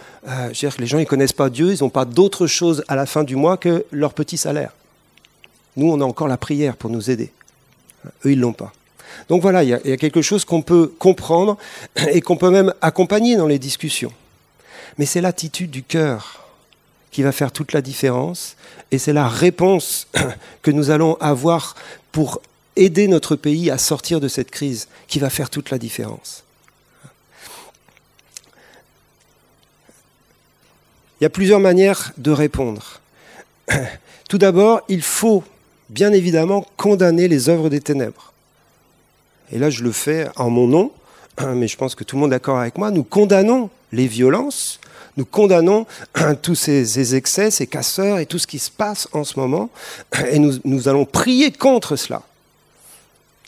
dire 0.53 0.75
que 0.75 0.81
les 0.81 0.87
gens 0.87 0.99
ne 0.99 1.03
connaissent 1.03 1.33
pas 1.33 1.49
Dieu, 1.49 1.73
ils 1.73 1.83
n'ont 1.83 1.89
pas 1.89 2.05
d'autre 2.05 2.47
chose 2.47 2.83
à 2.87 2.95
la 2.95 3.05
fin 3.05 3.25
du 3.25 3.35
mois 3.35 3.57
que 3.57 3.85
leur 3.91 4.13
petit 4.13 4.37
salaire. 4.37 4.71
Nous, 5.75 5.91
on 5.91 5.99
a 5.99 6.05
encore 6.05 6.29
la 6.29 6.37
prière 6.37 6.77
pour 6.77 6.89
nous 6.89 7.09
aider. 7.09 7.31
Eux, 8.25 8.31
ils 8.31 8.39
l'ont 8.39 8.53
pas. 8.53 8.71
Donc 9.27 9.41
voilà, 9.41 9.63
il 9.63 9.69
y, 9.69 9.73
a 9.73 9.97
quelque 9.97 10.21
chose 10.21 10.45
qu'on 10.45 10.61
peut 10.61 10.87
comprendre 10.97 11.57
et 12.13 12.21
qu'on 12.21 12.37
peut 12.37 12.49
même 12.49 12.73
accompagner 12.81 13.35
dans 13.35 13.47
les 13.47 13.59
discussions. 13.59 14.13
Mais 14.97 15.05
c'est 15.05 15.21
l'attitude 15.21 15.71
du 15.71 15.83
cœur 15.83 16.40
qui 17.11 17.23
va 17.23 17.31
faire 17.31 17.51
toute 17.51 17.73
la 17.73 17.81
différence. 17.81 18.55
Et 18.91 18.97
c'est 18.97 19.13
la 19.13 19.27
réponse 19.27 20.07
que 20.61 20.71
nous 20.71 20.89
allons 20.89 21.15
avoir 21.15 21.75
pour 22.11 22.41
aider 22.75 23.07
notre 23.07 23.35
pays 23.35 23.69
à 23.69 23.77
sortir 23.77 24.19
de 24.19 24.27
cette 24.27 24.51
crise 24.51 24.87
qui 25.07 25.19
va 25.19 25.29
faire 25.29 25.49
toute 25.49 25.69
la 25.69 25.77
différence. 25.77 26.43
Il 31.19 31.25
y 31.25 31.27
a 31.27 31.29
plusieurs 31.29 31.59
manières 31.59 32.13
de 32.17 32.31
répondre. 32.31 32.99
Tout 34.27 34.39
d'abord, 34.39 34.81
il 34.89 35.03
faut 35.03 35.43
bien 35.89 36.13
évidemment 36.13 36.65
condamner 36.77 37.27
les 37.27 37.47
œuvres 37.47 37.69
des 37.69 37.81
ténèbres. 37.81 38.33
Et 39.51 39.59
là, 39.59 39.69
je 39.69 39.83
le 39.83 39.91
fais 39.91 40.29
en 40.35 40.49
mon 40.49 40.65
nom, 40.65 40.91
mais 41.53 41.67
je 41.67 41.77
pense 41.77 41.93
que 41.93 42.03
tout 42.03 42.15
le 42.15 42.21
monde 42.21 42.31
est 42.31 42.37
d'accord 42.37 42.57
avec 42.57 42.77
moi. 42.79 42.89
Nous 42.89 43.03
condamnons 43.03 43.69
les 43.91 44.07
violences, 44.07 44.79
nous 45.17 45.25
condamnons 45.25 45.85
tous 46.41 46.55
ces, 46.55 47.15
excès, 47.15 47.51
ces 47.51 47.67
casseurs 47.67 48.19
et 48.19 48.25
tout 48.25 48.39
ce 48.39 48.47
qui 48.47 48.59
se 48.59 48.71
passe 48.71 49.07
en 49.13 49.23
ce 49.23 49.39
moment, 49.39 49.69
et 50.29 50.39
nous, 50.39 50.87
allons 50.87 51.05
prier 51.05 51.51
contre 51.51 51.95
cela. 51.95 52.21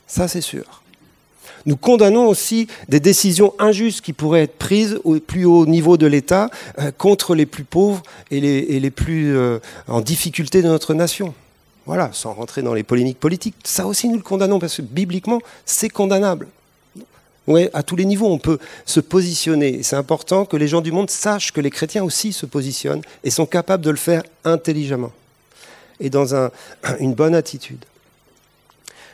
Ça, 0.08 0.28
c'est 0.28 0.42
sûr. 0.42 0.82
Nous 1.66 1.78
condamnons 1.78 2.28
aussi 2.28 2.68
des 2.90 3.00
décisions 3.00 3.54
injustes 3.58 4.02
qui 4.02 4.12
pourraient 4.12 4.44
être 4.44 4.58
prises 4.58 5.00
au 5.06 5.20
plus 5.20 5.46
haut 5.46 5.66
niveau 5.66 5.96
de 5.96 6.06
l'État 6.06 6.50
euh, 6.80 6.92
contre 6.92 7.36
les 7.36 7.46
plus 7.46 7.64
pauvres 7.64 8.04
et 8.32 8.42
les, 8.42 8.58
et 8.58 8.82
les 8.82 8.92
plus 8.92 9.36
euh, 9.36 9.60
en 9.88 10.02
difficulté 10.02 10.62
de 10.62 10.68
notre 10.68 10.94
nation. 10.94 11.34
Voilà, 11.86 12.10
sans 12.12 12.34
rentrer 12.34 12.62
dans 12.62 12.74
les 12.74 12.84
polémiques 12.84 13.20
politiques. 13.20 13.56
Ça 13.64 13.88
aussi, 13.88 14.10
nous 14.10 14.18
le 14.18 14.24
condamnons 14.24 14.60
parce 14.60 14.78
que 14.78 14.82
bibliquement, 14.82 15.40
c'est 15.66 15.90
condamnable. 15.90 16.48
Oui, 17.48 17.68
à 17.74 17.84
tous 17.84 17.96
les 17.96 18.06
niveaux, 18.06 18.32
on 18.32 18.38
peut 18.38 18.58
se 18.86 19.02
positionner. 19.02 19.84
C'est 19.84 19.98
important 19.98 20.46
que 20.46 20.56
les 20.56 20.68
gens 20.68 20.82
du 20.82 20.92
monde 20.92 21.10
sachent 21.10 21.52
que 21.52 21.60
les 21.60 21.72
chrétiens 21.72 22.04
aussi 22.04 22.32
se 22.32 22.46
positionnent 22.46 23.02
et 23.24 23.30
sont 23.30 23.46
capables 23.46 23.84
de 23.84 23.90
le 23.90 23.98
faire 23.98 24.24
intelligemment 24.46 25.12
et 26.00 26.10
dans 26.10 26.50
une 27.00 27.14
bonne 27.14 27.36
attitude. 27.36 27.84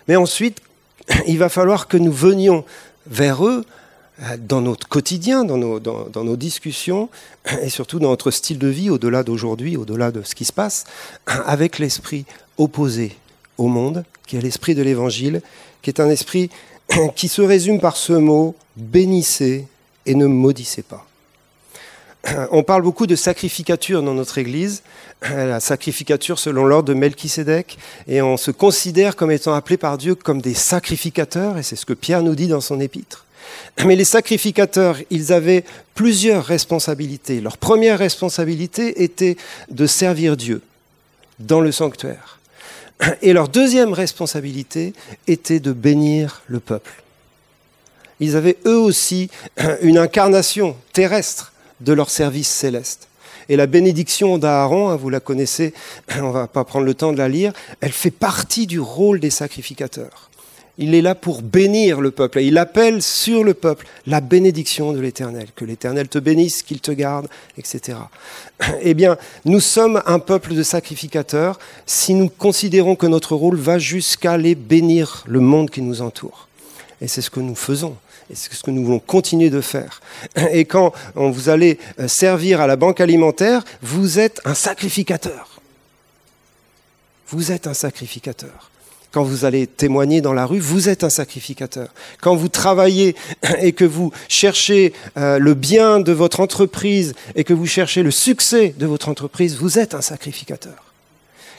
Mais 0.08 0.16
ensuite, 0.16 0.62
il 1.28 1.40
va 1.40 1.50
falloir 1.50 1.88
que 1.88 1.98
nous 1.98 2.12
venions 2.12 2.66
vers 3.08 3.46
eux 3.46 3.66
euh, 4.22 4.38
dans 4.38 4.62
notre 4.62 4.88
quotidien, 4.88 5.44
dans 5.44 5.58
nos, 5.58 6.36
discussions 6.36 7.10
et 7.62 7.70
surtout 7.70 8.00
dans 8.00 8.10
notre 8.10 8.32
style 8.32 8.60
de 8.60 8.68
vie, 8.68 8.90
au-delà 8.90 9.24
d'aujourd'hui, 9.24 9.78
au-delà 9.78 10.12
de 10.12 10.22
ce 10.24 10.36
qui 10.36 10.46
se 10.46 10.54
passe, 10.54 10.86
avec 11.26 11.80
l'esprit 11.80 12.26
opposé 12.58 13.16
au 13.58 13.68
monde, 13.68 14.04
qui 14.28 14.38
est 14.38 14.42
l'esprit 14.42 14.76
de 14.76 14.84
l'Évangile, 14.84 15.42
qui 15.82 15.90
est 15.90 16.00
un 16.00 16.10
esprit 16.10 16.50
qui 17.16 17.28
se 17.28 17.42
résume 17.42 17.80
par 17.80 17.98
ce 17.98 18.14
mot 18.14 18.56
bénissez 18.76 19.68
et 20.06 20.16
ne 20.16 20.26
maudissez 20.26 20.82
pas. 20.82 21.06
On 22.52 22.64
parle 22.64 22.82
beaucoup 22.82 23.08
de 23.08 23.16
sacrificature 23.16 24.02
dans 24.02 24.14
notre 24.14 24.38
Église, 24.38 24.84
la 25.22 25.60
sacrificature 25.60 26.40
selon 26.40 26.66
l'ordre 26.66 26.90
de 26.90 26.94
Melchisédek, 26.94 27.78
et 28.08 28.22
on 28.22 28.38
se 28.38 28.52
considère 28.52 29.16
comme 29.16 29.32
étant 29.32 29.54
appelés 29.54 29.78
par 29.78 29.98
Dieu 29.98 30.16
comme 30.16 30.42
des 30.42 30.54
sacrificateurs, 30.54 31.58
et 31.58 31.64
c'est 31.64 31.76
ce 31.76 31.86
que 31.86 31.94
Pierre 31.94 32.24
nous 32.24 32.36
dit 32.36 32.48
dans 32.48 32.62
son 32.62 32.80
épître. 32.80 33.26
Mais 33.86 33.96
les 33.96 34.06
sacrificateurs, 34.06 34.98
ils 35.10 35.34
avaient 35.34 35.64
plusieurs 35.96 36.46
responsabilités. 36.46 37.42
Leur 37.42 37.58
première 37.58 37.98
responsabilité 37.98 39.04
était 39.04 39.38
de 39.72 39.88
servir 39.88 40.38
Dieu 40.38 40.62
dans 41.40 41.62
le 41.62 41.72
sanctuaire. 41.72 42.39
Et 43.22 43.34
leur 43.34 43.50
deuxième 43.50 43.94
responsabilité 43.94 44.94
était 45.28 45.60
de 45.60 45.72
bénir 45.72 46.42
le 46.48 46.60
peuple. 46.60 47.04
Ils 48.20 48.36
avaient 48.36 48.58
eux 48.66 48.78
aussi 48.78 49.30
une 49.82 49.98
incarnation 49.98 50.76
terrestre 50.94 51.54
de 51.82 51.94
leur 51.94 52.10
service 52.10 52.50
céleste. 52.50 53.08
Et 53.48 53.56
la 53.56 53.66
bénédiction 53.66 54.38
d'Aaron, 54.38 54.90
hein, 54.90 54.96
vous 54.96 55.10
la 55.10 55.20
connaissez, 55.20 55.74
on 56.18 56.28
ne 56.28 56.32
va 56.32 56.48
pas 56.48 56.64
prendre 56.64 56.86
le 56.86 56.94
temps 56.94 57.14
de 57.14 57.18
la 57.18 57.30
lire, 57.30 57.54
elle 57.82 57.92
fait 57.92 58.12
partie 58.12 58.68
du 58.68 58.80
rôle 58.80 59.20
des 59.20 59.30
sacrificateurs. 59.32 60.29
Il 60.82 60.96
est 60.96 61.02
là 61.02 61.14
pour 61.14 61.42
bénir 61.42 62.00
le 62.00 62.10
peuple 62.10 62.40
et 62.40 62.46
il 62.46 62.58
appelle 62.58 63.02
sur 63.02 63.44
le 63.44 63.54
peuple 63.54 63.86
la 64.08 64.22
bénédiction 64.22 64.94
de 64.94 65.02
l'Éternel. 65.02 65.50
Que 65.54 65.66
l'Éternel 65.66 66.08
te 66.08 66.20
bénisse, 66.20 66.64
qu'il 66.64 66.80
te 66.80 66.92
garde, 66.92 67.28
etc. 67.58 67.98
Eh 68.82 68.94
bien, 68.94 69.18
nous 69.44 69.60
sommes 69.60 70.02
un 70.06 70.20
peuple 70.20 70.56
de 70.56 70.64
sacrificateurs 70.64 71.60
si 71.86 72.14
nous 72.14 72.30
considérons 72.30 72.96
que 72.96 73.08
notre 73.08 73.36
rôle 73.36 73.58
va 73.58 73.78
jusqu'à 73.78 74.34
aller 74.34 74.56
bénir 74.56 75.26
le 75.28 75.42
monde 75.42 75.70
qui 75.70 75.82
nous 75.82 76.02
entoure. 76.02 76.48
Et 77.02 77.10
c'est 77.10 77.22
ce 77.22 77.30
que 77.30 77.42
nous 77.42 77.56
faisons. 77.56 77.98
Et 78.32 78.36
c'est 78.36 78.54
ce 78.54 78.64
que 78.64 78.72
nous 78.72 78.86
voulons 78.86 79.00
continuer 79.00 79.50
de 79.50 79.60
faire. 79.60 80.02
Et 80.52 80.64
quand 80.64 80.94
vous 81.16 81.50
allez 81.50 81.78
euh, 82.00 82.08
servir 82.08 82.62
à 82.62 82.68
la 82.68 82.78
banque 82.78 83.02
alimentaire, 83.02 83.66
vous 83.82 84.18
êtes 84.18 84.40
un 84.46 84.54
sacrificateur. 84.54 85.60
Vous 87.28 87.52
êtes 87.52 87.68
un 87.68 87.74
sacrificateur. 87.74 88.72
Quand 89.12 89.24
vous 89.24 89.44
allez 89.44 89.66
témoigner 89.66 90.22
dans 90.22 90.34
la 90.34 90.46
rue, 90.46 90.60
vous 90.60 90.88
êtes 90.88 91.04
un 91.04 91.10
sacrificateur. 91.10 91.90
Quand 92.22 92.36
vous 92.36 92.48
travaillez 92.48 93.16
et 93.60 93.72
que 93.72 93.86
vous 93.86 94.12
cherchez 94.28 94.94
euh, 95.18 95.40
le 95.40 95.56
bien 95.56 96.00
de 96.00 96.12
votre 96.12 96.42
entreprise 96.42 97.16
et 97.36 97.44
que 97.44 97.54
vous 97.54 97.66
cherchez 97.66 98.04
le 98.04 98.12
succès 98.12 98.76
de 98.78 98.86
votre 98.86 99.10
entreprise, 99.10 99.58
vous 99.58 99.80
êtes 99.80 99.96
un 99.96 100.02
sacrificateur. 100.02 100.76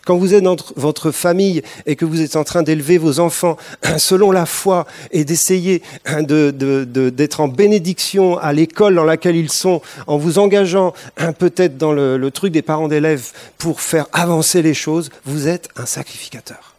Quand 0.07 0.17
vous 0.17 0.33
êtes 0.33 0.45
dans 0.45 0.57
votre 0.77 1.11
famille 1.11 1.63
et 1.87 1.97
que 1.97 2.05
vous 2.05 2.23
êtes 2.23 2.37
en 2.37 2.45
train 2.45 2.63
d'élever 2.63 2.99
vos 2.99 3.19
enfants 3.19 3.57
selon 3.99 4.31
la 4.31 4.47
foi 4.47 4.87
et 5.11 5.25
d'essayer 5.25 5.83
d'être 6.07 7.41
en 7.41 7.49
bénédiction 7.49 8.39
à 8.39 8.53
l'école 8.53 8.95
dans 8.95 9.05
laquelle 9.05 9.37
ils 9.37 9.53
sont, 9.53 9.83
en 10.07 10.19
vous 10.19 10.39
engageant 10.39 10.95
peut-être 11.39 11.77
dans 11.77 11.93
le 11.93 12.31
truc 12.31 12.53
des 12.53 12.63
parents 12.63 12.89
d'élèves 12.89 13.33
pour 13.59 13.81
faire 13.81 14.07
avancer 14.13 14.63
les 14.63 14.75
choses, 14.75 15.11
vous 15.25 15.49
êtes 15.49 15.69
un 15.77 15.87
sacrificateur. 15.87 16.71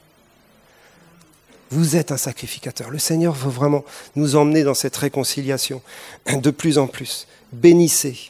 Vous 1.72 1.96
êtes 1.96 2.12
un 2.12 2.18
sacrificateur. 2.18 2.90
Le 2.90 3.00
Seigneur 3.00 3.34
veut 3.34 3.50
vraiment 3.50 3.86
nous 4.16 4.36
emmener 4.36 4.64
dans 4.64 4.74
cette 4.74 4.96
réconciliation 4.98 5.82
de 6.32 6.52
plus 6.52 6.78
en 6.78 6.88
plus. 6.88 7.28
Bénissez. 7.54 8.30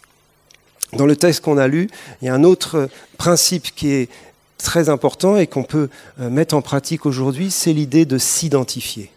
Dans 0.94 1.08
le 1.08 1.16
texte 1.16 1.42
qu'on 1.42 1.58
a 1.58 1.68
lu, 1.68 1.90
il 2.22 2.26
y 2.26 2.30
a 2.30 2.36
un 2.36 2.44
autre 2.44 2.90
principe 3.18 3.74
qui 3.76 3.92
est 3.92 4.10
très 4.58 4.90
important 4.90 5.38
et 5.38 5.48
qu'on 5.48 5.64
peut 5.64 5.90
euh, 6.20 6.30
mettre 6.30 6.56
en 6.56 6.62
pratique 6.62 7.06
aujourd'hui, 7.06 7.50
c'est 7.50 7.74
l'idée 7.74 8.06
de 8.06 8.18
s'identifier. 8.18 9.10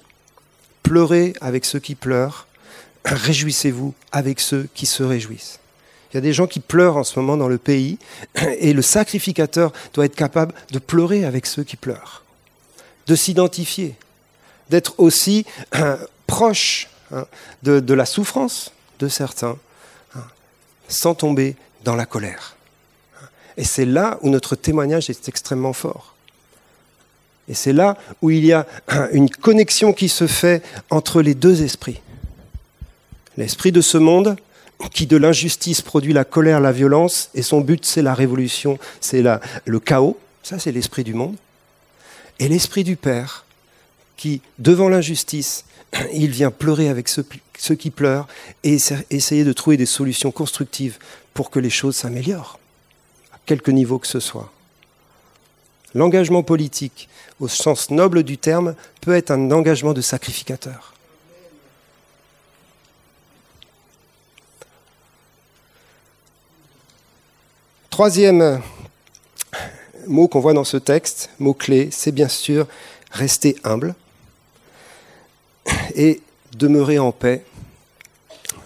Pleurez 0.82 1.34
avec 1.40 1.64
ceux 1.64 1.80
qui 1.80 1.94
pleurent, 1.94 2.46
réjouissez-vous 3.04 3.92
avec 4.12 4.40
ceux 4.40 4.68
qui 4.74 4.86
se 4.86 5.02
réjouissent. 5.02 5.58
Il 6.12 6.16
y 6.16 6.18
a 6.18 6.22
des 6.22 6.32
gens 6.32 6.46
qui 6.46 6.60
pleurent 6.60 6.96
en 6.96 7.04
ce 7.04 7.18
moment 7.18 7.36
dans 7.36 7.48
le 7.48 7.58
pays 7.58 7.98
et 8.58 8.72
le 8.72 8.82
sacrificateur 8.82 9.72
doit 9.92 10.06
être 10.06 10.14
capable 10.14 10.54
de 10.70 10.78
pleurer 10.78 11.24
avec 11.24 11.44
ceux 11.44 11.64
qui 11.64 11.76
pleurent, 11.76 12.22
de 13.06 13.16
s'identifier, 13.16 13.96
d'être 14.70 14.94
aussi 14.98 15.44
euh, 15.74 15.96
proche 16.26 16.88
hein, 17.12 17.26
de, 17.62 17.94
la 17.94 18.06
souffrance 18.06 18.72
de 18.98 19.08
certains, 19.08 19.58
hein, 20.14 20.24
sans 20.88 21.14
tomber 21.14 21.56
dans 21.84 21.96
la 21.96 22.06
colère. 22.06 22.56
Et 23.56 23.64
c'est 23.64 23.84
là 23.84 24.18
où 24.22 24.30
notre 24.30 24.56
témoignage 24.56 25.10
est 25.10 25.28
extrêmement 25.28 25.72
fort. 25.72 26.14
Et 27.48 27.54
c'est 27.54 27.72
là 27.72 27.96
où 28.22 28.30
il 28.30 28.44
y 28.44 28.52
a 28.52 28.66
hein, 28.88 29.08
une 29.12 29.30
connexion 29.30 29.92
qui 29.92 30.08
se 30.08 30.26
fait 30.26 30.62
entre 30.90 31.20
les 31.20 31.34
deux 31.34 31.62
esprits. 31.62 32.00
L'esprit 33.36 33.70
de 33.70 33.80
ce 33.80 33.98
monde, 33.98 34.36
qui 34.92 35.06
de 35.06 35.16
l'injustice 35.16 35.82
produit 35.82 36.12
la 36.12 36.24
colère, 36.24 36.60
la 36.60 36.72
violence, 36.72 37.30
et 37.34 37.42
son 37.42 37.60
but 37.60 37.84
c'est 37.84 38.02
la 38.02 38.14
révolution, 38.14 38.78
c'est 39.00 39.22
le 39.64 39.80
chaos, 39.80 40.18
ça 40.42 40.58
c'est 40.58 40.72
l'esprit 40.72 41.04
du 41.04 41.14
monde, 41.14 41.36
et 42.38 42.48
l'esprit 42.48 42.84
du 42.84 42.96
Père, 42.96 43.43
qui, 44.16 44.40
devant 44.58 44.88
l'injustice, 44.88 45.64
il 46.12 46.30
vient 46.30 46.50
pleurer 46.50 46.88
avec 46.88 47.08
ceux, 47.08 47.24
qui 47.74 47.90
pleurent 47.90 48.28
et 48.62 48.78
essayer 49.10 49.44
de 49.44 49.52
trouver 49.52 49.76
des 49.76 49.86
solutions 49.86 50.30
constructives 50.30 50.98
pour 51.32 51.50
que 51.50 51.58
les 51.58 51.70
choses 51.70 51.96
s'améliorent, 51.96 52.58
à 53.32 53.38
quelque 53.46 53.70
niveau 53.70 53.98
que 53.98 54.06
ce 54.06 54.20
soit. 54.20 54.52
L'engagement 55.94 56.42
politique, 56.42 57.08
au 57.40 57.48
sens 57.48 57.90
noble 57.90 58.24
du 58.24 58.36
terme, 58.36 58.74
peut 59.00 59.14
être 59.14 59.30
un 59.30 59.50
engagement 59.52 59.92
de 59.92 60.00
sacrificateur. 60.00 60.94
Troisième 67.90 68.42
euh, 68.42 68.58
mot 70.08 70.26
qu'on 70.26 70.40
voit 70.40 70.52
dans 70.52 70.64
ce 70.64 70.76
texte, 70.76 71.30
mot 71.38 71.54
clé, 71.54 71.90
c'est 71.92 72.10
bien 72.10 72.26
sûr 72.26 72.66
rester 73.12 73.56
humble. 73.62 73.94
et 75.94 76.20
demeurer 76.56 76.98
en 76.98 77.12
paix 77.12 77.44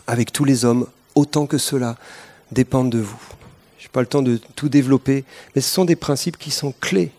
avec 0.06 0.32
tous 0.32 0.44
les 0.44 0.64
hommes, 0.64 0.86
autant 1.14 1.46
que 1.46 1.58
cela 1.58 1.96
dépend 2.52 2.84
de 2.84 2.98
vous. 2.98 3.20
Je 3.78 3.84
n'ai 3.84 3.90
pas 3.90 4.00
le 4.00 4.06
temps 4.06 4.22
de 4.22 4.40
tout 4.56 4.68
développer, 4.68 5.24
mais 5.54 5.60
ce 5.60 5.70
sont 5.70 5.84
des 5.84 5.96
principes 5.96 6.38
qui 6.38 6.50
sont 6.50 6.74
clés. 6.80 7.10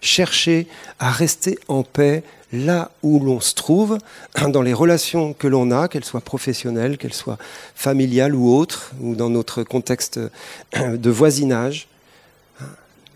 Chercher 0.00 0.66
à 0.98 1.10
rester 1.10 1.58
en 1.68 1.82
paix 1.82 2.22
là 2.52 2.90
où 3.02 3.20
l'on 3.20 3.40
se 3.40 3.54
trouve, 3.54 3.98
dans 4.48 4.62
les 4.62 4.72
relations 4.72 5.32
que 5.32 5.46
l'on 5.46 5.70
a, 5.70 5.88
qu'elles 5.88 6.04
soient 6.04 6.20
professionnelles, 6.20 6.98
qu'elles 6.98 7.14
soient 7.14 7.38
familiales 7.74 8.34
ou 8.34 8.54
autres, 8.54 8.92
ou 9.00 9.14
dans 9.14 9.30
notre 9.30 9.62
contexte 9.62 10.18
de 10.76 11.10
voisinage. 11.10 11.88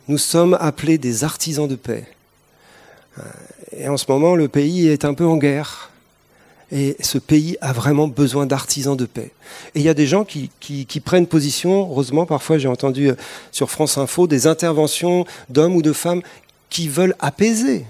Nous 0.08 0.18
sommes 0.18 0.58
appelés 0.60 0.98
des 0.98 1.24
artisans 1.24 1.68
de 1.68 1.76
paix. 1.76 2.06
Et 3.76 3.88
en 3.88 3.96
ce 3.96 4.04
moment, 4.08 4.34
le 4.34 4.48
pays 4.48 4.88
est 4.88 5.04
un 5.04 5.14
peu 5.14 5.24
en 5.24 5.36
guerre. 5.36 5.91
Et 6.72 6.96
ce 7.00 7.18
pays 7.18 7.58
a 7.60 7.74
vraiment 7.74 8.08
besoin 8.08 8.46
d'artisans 8.46 8.96
de 8.96 9.04
paix. 9.04 9.30
Et 9.74 9.80
il 9.80 9.82
y 9.82 9.90
a 9.90 9.94
des 9.94 10.06
gens 10.06 10.24
qui, 10.24 10.50
prennent 11.04 11.26
position, 11.26 11.82
heureusement, 11.90 12.24
parfois 12.24 12.56
j'ai 12.56 12.68
entendu 12.68 13.10
euh, 13.10 13.14
sur 13.52 13.70
France 13.70 13.98
Info 13.98 14.26
des 14.26 14.46
interventions 14.46 15.26
d'hommes 15.50 15.76
ou 15.76 15.82
de 15.82 15.92
femmes 15.92 16.22
qui 16.70 16.88
veulent 16.88 17.14
apaiser. 17.20 17.84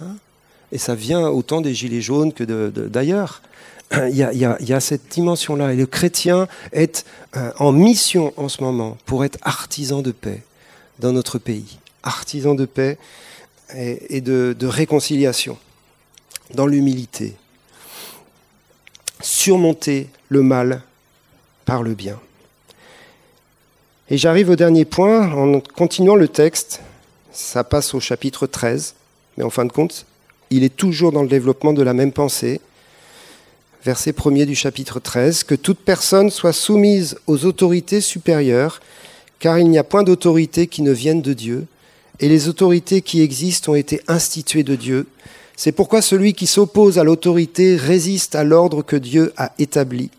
Hein. 0.00 0.16
et 0.72 0.78
ça 0.78 0.94
vient 0.94 1.28
autant 1.28 1.60
des 1.60 1.74
Gilets 1.74 2.00
jaunes 2.00 2.32
que 2.32 2.44
d'ailleurs. 2.88 3.42
il, 3.92 4.16
y 4.16 4.72
a, 4.72 4.80
cette 4.80 5.08
dimension-là. 5.10 5.74
Et 5.74 5.76
le 5.76 5.84
chrétien 5.84 6.48
est 6.72 7.04
euh, 7.36 7.52
en 7.58 7.72
mission 7.72 8.32
en 8.38 8.48
ce 8.48 8.62
moment 8.62 8.96
pour 9.04 9.22
être 9.22 9.38
artisan 9.42 10.00
de 10.00 10.12
paix 10.12 10.42
dans 10.98 11.12
notre 11.12 11.38
pays. 11.38 11.78
Artisan 12.02 12.54
de 12.54 12.64
paix 12.64 12.96
et, 13.76 14.22
de 14.22 14.66
réconciliation, 14.66 15.58
dans 16.54 16.66
l'humilité 16.66 17.36
surmonter 19.22 20.08
le 20.28 20.42
mal 20.42 20.82
par 21.64 21.82
le 21.82 21.94
bien. 21.94 22.18
Et 24.10 24.18
j'arrive 24.18 24.50
au 24.50 24.56
dernier 24.56 24.84
point, 24.84 25.32
en 25.32 25.60
continuant 25.60 26.16
le 26.16 26.28
texte, 26.28 26.82
ça 27.32 27.64
passe 27.64 27.94
au 27.94 28.00
chapitre 28.00 28.46
13, 28.46 28.94
mais 29.36 29.44
en 29.44 29.50
fin 29.50 29.64
de 29.64 29.72
compte, 29.72 30.04
il 30.50 30.64
est 30.64 30.76
toujours 30.76 31.12
dans 31.12 31.22
le 31.22 31.28
développement 31.28 31.72
de 31.72 31.82
la 31.82 31.94
même 31.94 32.12
pensée. 32.12 32.60
Verset 33.84 34.12
1er 34.12 34.44
du 34.44 34.54
chapitre 34.54 35.00
13, 35.00 35.44
que 35.44 35.54
toute 35.54 35.78
personne 35.78 36.30
soit 36.30 36.52
soumise 36.52 37.16
aux 37.26 37.46
autorités 37.46 38.00
supérieures, 38.00 38.80
car 39.38 39.58
il 39.58 39.68
n'y 39.70 39.78
a 39.78 39.84
point 39.84 40.02
d'autorité 40.02 40.66
qui 40.66 40.82
ne 40.82 40.92
vienne 40.92 41.22
de 41.22 41.32
Dieu, 41.32 41.66
et 42.20 42.28
les 42.28 42.48
autorités 42.48 43.00
qui 43.00 43.22
existent 43.22 43.72
ont 43.72 43.76
été 43.76 44.02
instituées 44.08 44.62
de 44.62 44.76
Dieu, 44.76 45.06
c'est 45.64 45.70
pourquoi 45.70 46.02
celui 46.02 46.34
qui 46.34 46.48
s'oppose 46.48 46.98
à 46.98 47.04
l'autorité 47.04 47.76
résiste 47.76 48.34
à 48.34 48.42
l'ordre 48.42 48.82
que 48.82 48.96
Dieu 48.96 49.32
a 49.36 49.52
établi, 49.60 50.10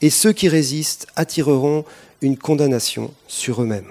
et 0.00 0.10
ceux 0.10 0.32
qui 0.32 0.48
résistent 0.48 1.08
attireront 1.16 1.84
une 2.20 2.36
condamnation 2.36 3.12
sur 3.26 3.62
eux-mêmes. 3.62 3.88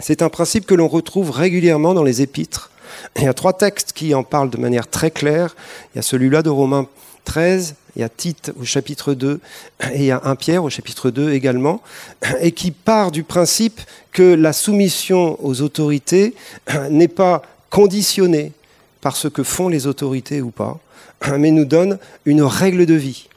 C'est 0.00 0.20
un 0.22 0.28
principe 0.28 0.66
que 0.66 0.74
l'on 0.74 0.88
retrouve 0.88 1.30
régulièrement 1.30 1.94
dans 1.94 2.02
les 2.02 2.20
épîtres. 2.20 2.72
Il 3.14 3.22
y 3.22 3.28
a 3.28 3.32
trois 3.32 3.52
textes 3.52 3.92
qui 3.92 4.12
en 4.12 4.24
parlent 4.24 4.50
de 4.50 4.56
manière 4.56 4.90
très 4.90 5.12
claire. 5.12 5.54
Il 5.94 5.98
y 5.98 6.00
a 6.00 6.02
celui-là 6.02 6.42
de 6.42 6.50
Romains 6.50 6.88
13, 7.24 7.76
il 7.94 8.00
y 8.00 8.04
a 8.04 8.08
Tite 8.08 8.50
au 8.60 8.64
chapitre 8.64 9.14
2, 9.14 9.38
et 9.92 9.98
il 9.98 10.02
y 10.02 10.10
a 10.10 10.20
un 10.24 10.34
Pierre 10.34 10.64
au 10.64 10.68
chapitre 10.68 11.10
2 11.10 11.32
également, 11.32 11.80
et 12.40 12.50
qui 12.50 12.72
part 12.72 13.12
du 13.12 13.22
principe 13.22 13.80
que 14.10 14.34
la 14.34 14.52
soumission 14.52 15.38
aux 15.46 15.62
autorités 15.62 16.34
n'est 16.90 17.06
pas 17.06 17.42
conditionnée 17.70 18.50
par 19.02 19.16
ce 19.16 19.28
que 19.28 19.42
font 19.42 19.68
les 19.68 19.86
autorités 19.86 20.40
ou 20.40 20.50
pas, 20.50 20.80
mais 21.38 21.50
nous 21.50 21.66
donne 21.66 21.98
une 22.24 22.42
règle 22.42 22.86
de 22.86 22.94
vie. 22.94 23.28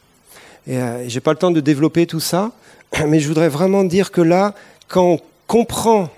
Et 0.67 0.77
euh, 0.77 1.09
j'ai 1.09 1.19
pas 1.19 1.31
le 1.31 1.37
temps 1.37 1.51
de 1.51 1.59
développer 1.59 2.05
tout 2.05 2.21
ça, 2.21 2.51
mais 3.05 3.19
je 3.19 3.27
voudrais 3.27 3.49
vraiment 3.49 3.83
dire 3.83 4.11
que 4.11 4.21
là, 4.21 4.55
quand 4.87 5.03
on 5.03 5.19
comprend 5.47 6.09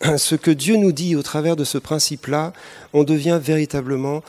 ce 0.16 0.34
que 0.34 0.50
Dieu 0.50 0.76
nous 0.76 0.92
dit 0.92 1.14
au 1.16 1.22
travers 1.22 1.56
de 1.56 1.64
ce 1.64 1.76
principe-là, 1.76 2.54
on 2.94 3.04
devient 3.04 3.38
véritablement 3.42 4.22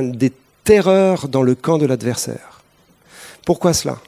des 0.00 0.32
terreurs 0.62 1.28
dans 1.28 1.42
le 1.42 1.54
camp 1.54 1.78
de 1.78 1.86
l'adversaire. 1.86 2.62
Pourquoi 3.44 3.74
cela? 3.74 3.98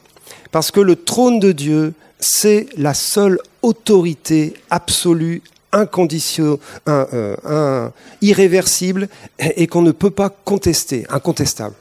Parce 0.51 0.71
que 0.71 0.79
le 0.79 0.95
trône 0.95 1.39
de 1.39 1.51
Dieu, 1.51 1.93
c'est 2.19 2.67
la 2.77 2.93
seule 2.93 3.39
autorité 3.61 4.53
absolue 4.69 5.41
inconditionnel, 5.71 6.59
euh, 6.87 7.89
irréversible 8.21 9.09
et, 9.39 9.67
qu'on 9.67 9.81
ne 9.81 9.91
peut 9.91 10.11
pas 10.11 10.29
contester, 10.29 11.05
incontestable. 11.09 11.75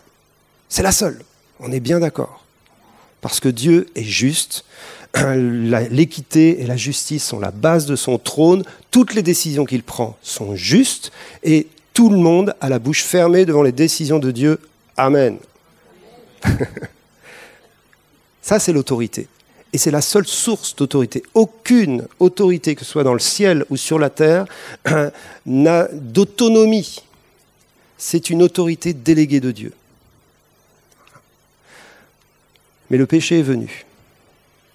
C'est 0.68 0.82
la 0.82 0.92
seule. 0.92 1.20
On 1.60 1.72
est 1.72 1.80
bien 1.80 2.00
d'accord. 2.00 2.44
Parce 3.20 3.40
que 3.40 3.48
Dieu 3.48 3.88
est 3.94 4.02
juste, 4.02 4.64
l'équité 5.16 6.60
et 6.60 6.66
la 6.66 6.76
justice 6.76 7.24
sont 7.24 7.40
la 7.40 7.50
base 7.50 7.86
de 7.86 7.96
son 7.96 8.18
trône, 8.18 8.64
toutes 8.90 9.14
les 9.14 9.22
décisions 9.22 9.64
qu'il 9.64 9.82
prend 9.82 10.16
sont 10.22 10.54
justes, 10.54 11.12
et 11.42 11.68
tout 11.94 12.10
le 12.10 12.18
monde 12.18 12.54
a 12.60 12.68
la 12.68 12.78
bouche 12.78 13.04
fermée 13.04 13.46
devant 13.46 13.62
les 13.62 13.72
décisions 13.72 14.18
de 14.18 14.30
Dieu. 14.30 14.60
Amen. 14.96 15.38
Ça, 18.42 18.58
c'est 18.58 18.72
l'autorité 18.72 19.28
et 19.76 19.78
c'est 19.78 19.90
la 19.90 20.00
seule 20.00 20.26
source 20.26 20.74
d'autorité. 20.74 21.22
Aucune 21.34 22.06
autorité, 22.18 22.74
que 22.74 22.82
ce 22.82 22.90
soit 22.90 23.04
dans 23.04 23.12
le 23.12 23.18
ciel 23.18 23.66
ou 23.68 23.76
sur 23.76 23.98
la 23.98 24.08
terre, 24.08 24.46
n'a 25.46 25.88
d'autonomie. 25.92 27.02
C'est 27.98 28.30
une 28.30 28.42
autorité 28.42 28.94
déléguée 28.94 29.40
de 29.40 29.50
Dieu. 29.50 29.74
Mais 32.88 32.96
le 32.96 33.04
péché 33.04 33.40
est 33.40 33.42
venu. 33.42 33.84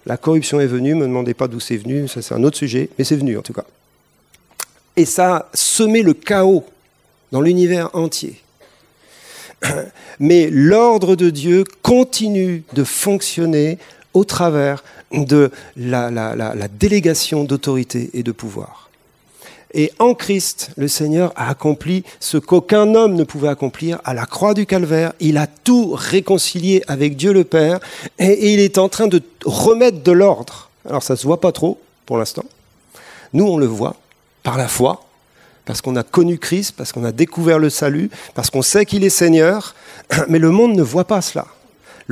La 0.06 0.16
corruption 0.16 0.60
est 0.60 0.68
venue, 0.68 0.90
ne 0.90 1.00
me 1.00 1.06
demandez 1.08 1.34
pas 1.34 1.48
d'où 1.48 1.58
c'est 1.58 1.78
venu, 1.78 2.06
ça 2.06 2.22
c'est 2.22 2.34
un 2.34 2.44
autre 2.44 2.58
sujet, 2.58 2.88
mais 2.96 3.02
c'est 3.02 3.16
venu 3.16 3.36
en 3.36 3.42
tout 3.42 3.54
cas. 3.54 3.64
Et 4.94 5.04
ça 5.04 5.34
a 5.34 5.48
semé 5.52 6.02
le 6.04 6.14
chaos 6.14 6.64
dans 7.32 7.40
l'univers 7.40 7.90
entier. 7.92 8.40
Mais 10.20 10.48
l'ordre 10.48 11.16
de 11.16 11.30
Dieu 11.30 11.64
continue 11.82 12.62
de 12.72 12.84
fonctionner 12.84 13.78
au 14.14 14.24
travers 14.24 14.84
de 15.12 15.50
la, 15.76 16.68
délégation 16.68 17.44
d'autorité 17.44 18.10
et 18.14 18.22
de 18.22 18.32
pouvoir. 18.32 18.90
Et 19.74 19.90
en 19.98 20.12
Christ, 20.12 20.70
le 20.76 20.86
Seigneur 20.86 21.32
a 21.34 21.48
accompli 21.48 22.04
ce 22.20 22.36
qu'aucun 22.36 22.94
homme 22.94 23.14
ne 23.14 23.24
pouvait 23.24 23.48
accomplir 23.48 24.00
à 24.04 24.12
la 24.12 24.26
croix 24.26 24.52
du 24.52 24.66
calvaire. 24.66 25.14
Il 25.18 25.38
a 25.38 25.46
tout 25.46 25.92
réconcilié 25.94 26.82
avec 26.88 27.16
Dieu 27.16 27.32
le 27.32 27.44
Père 27.44 27.80
et, 28.18 28.52
il 28.52 28.60
est 28.60 28.76
en 28.76 28.90
train 28.90 29.08
de 29.08 29.22
remettre 29.46 30.02
de 30.02 30.12
l'ordre. 30.12 30.68
Alors 30.86 31.02
ça 31.02 31.14
ne 31.14 31.18
se 31.18 31.26
voit 31.26 31.40
pas 31.40 31.52
trop 31.52 31.80
pour 32.04 32.18
l'instant. 32.18 32.44
Nous, 33.32 33.46
on 33.46 33.56
le 33.56 33.66
voit 33.66 33.96
par 34.42 34.58
la 34.58 34.68
foi, 34.68 35.04
parce 35.64 35.80
qu'on 35.80 35.96
a 35.96 36.02
connu 36.02 36.38
Christ, 36.38 36.74
parce 36.76 36.92
qu'on 36.92 37.04
a 37.04 37.12
découvert 37.12 37.58
le 37.58 37.70
salut, 37.70 38.10
parce 38.34 38.50
qu'on 38.50 38.62
sait 38.62 38.84
qu'il 38.84 39.04
est 39.04 39.10
Seigneur, 39.10 39.74
mais 40.28 40.38
le 40.38 40.50
monde 40.50 40.74
ne 40.74 40.82
voit 40.82 41.06
pas 41.06 41.22
cela. 41.22 41.46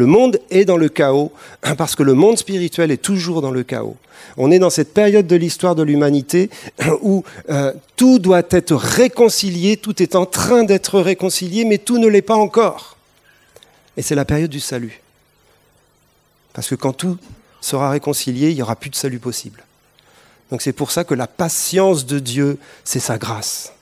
Le 0.01 0.07
monde 0.07 0.41
est 0.49 0.65
dans 0.65 0.79
le 0.79 0.89
chaos 0.89 1.31
parce 1.77 1.95
que 1.95 2.03
le 2.03 2.15
monde 2.15 2.39
spirituel 2.39 2.91
est 2.91 3.03
toujours 3.03 3.43
dans 3.43 3.51
le 3.51 3.63
chaos. 3.65 3.99
On 4.39 4.51
est 4.51 4.59
dans 4.59 4.71
cette 4.71 4.95
période 4.95 5.27
de 5.27 5.37
l'histoire 5.37 5.75
de 5.75 5.83
l'humanité 5.83 6.49
où 7.03 7.23
euh, 7.51 7.75
tout 7.97 8.19
doit 8.19 8.43
être 8.49 8.75
réconcilié, 8.75 9.77
tout 9.77 10.03
est 10.03 10.17
en 10.17 10.25
train 10.25 10.65
d'être 10.65 11.01
réconcilié, 11.01 11.67
mais 11.67 11.77
tout 11.77 11.99
ne 11.99 12.07
l'est 12.07 12.23
pas 12.23 12.37
encore. 12.37 12.97
Et 13.99 14.01
c'est 14.01 14.15
la 14.15 14.25
période 14.25 14.49
du 14.49 14.59
salut. 14.59 15.03
Parce 16.55 16.71
que 16.71 16.77
quand 16.77 16.95
tout 16.95 17.19
sera 17.61 17.91
réconcilié, 17.91 18.49
il 18.49 18.55
n'y 18.55 18.63
aura 18.63 18.77
plus 18.77 18.89
de 18.89 18.97
salut 18.97 19.19
possible. 19.19 19.63
Donc 20.51 20.63
c'est 20.63 20.73
pour 20.73 20.93
ça 20.93 21.05
que 21.05 21.13
la 21.13 21.27
patience 21.27 22.07
de 22.07 22.21
Dieu, 22.21 22.57
c'est 22.85 23.01
sa 23.01 23.19
grâce. 23.19 23.75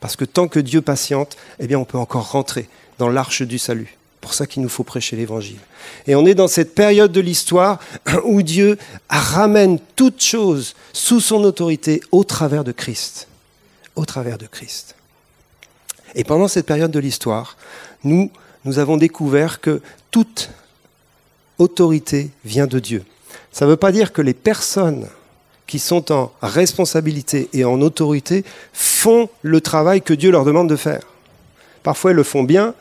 Parce 0.00 0.14
que 0.14 0.26
tant 0.26 0.46
que 0.46 0.60
Dieu 0.60 0.82
patiente, 0.82 1.38
eh 1.58 1.74
on 1.74 1.86
peut 1.86 1.96
encore 1.96 2.32
rentrer 2.32 2.68
dans 2.98 3.08
l'arche 3.08 3.40
du 3.40 3.56
salut 3.56 3.96
pour 4.20 4.34
ça 4.34 4.46
qu'il 4.46 4.62
nous 4.62 4.68
faut 4.68 4.84
prêcher 4.84 5.16
l'évangile. 5.16 5.58
Et 6.06 6.14
on 6.14 6.26
est 6.26 6.34
dans 6.34 6.48
cette 6.48 6.74
période 6.74 7.12
de 7.12 7.20
l'histoire 7.20 7.78
où 8.24 8.42
Dieu 8.42 8.78
ramène 9.08 9.78
toutes 9.96 10.22
choses 10.22 10.74
sous 10.92 11.20
son 11.20 11.42
autorité 11.44 12.02
au 12.12 12.24
travers 12.24 12.64
de 12.64 12.72
Christ. 12.72 13.28
Au 13.96 14.04
travers 14.04 14.38
de 14.38 14.46
Christ. 14.46 14.94
Et 16.14 16.24
pendant 16.24 16.48
cette 16.48 16.66
période 16.66 16.90
de 16.90 16.98
l'histoire, 16.98 17.56
nous, 18.04 18.30
nous 18.64 18.78
avons 18.78 18.96
découvert 18.96 19.60
que 19.60 19.80
toute 20.10 20.50
autorité 21.58 22.30
vient 22.44 22.66
de 22.66 22.78
Dieu. 22.78 23.04
Ça 23.52 23.64
ne 23.64 23.70
veut 23.70 23.76
pas 23.76 23.92
dire 23.92 24.12
que 24.12 24.22
les 24.22 24.34
personnes 24.34 25.06
qui 25.66 25.78
sont 25.78 26.10
en 26.10 26.32
responsabilité 26.42 27.48
et 27.52 27.64
en 27.64 27.80
autorité 27.80 28.44
font 28.72 29.28
le 29.42 29.60
travail 29.60 30.02
que 30.02 30.14
Dieu 30.14 30.30
leur 30.30 30.44
demande 30.44 30.68
de 30.68 30.76
faire. 30.76 31.02
Parfois, 31.82 32.10
elles 32.10 32.16
le 32.16 32.24
font 32.24 32.42
bien, 32.42 32.74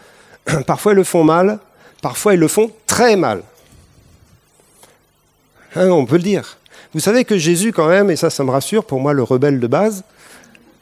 Parfois, 0.67 0.93
ils 0.93 0.95
le 0.95 1.03
font 1.03 1.23
mal, 1.23 1.59
parfois, 2.01 2.33
ils 2.33 2.39
le 2.39 2.47
font 2.47 2.71
très 2.87 3.15
mal. 3.15 3.43
Hein, 5.75 5.89
on 5.89 6.05
peut 6.05 6.17
le 6.17 6.23
dire. 6.23 6.57
Vous 6.93 6.99
savez 6.99 7.25
que 7.25 7.37
Jésus, 7.37 7.71
quand 7.71 7.87
même, 7.87 8.09
et 8.09 8.15
ça, 8.15 8.29
ça 8.29 8.43
me 8.43 8.51
rassure, 8.51 8.85
pour 8.85 8.99
moi, 8.99 9.13
le 9.13 9.23
rebelle 9.23 9.59
de 9.59 9.67
base, 9.67 10.03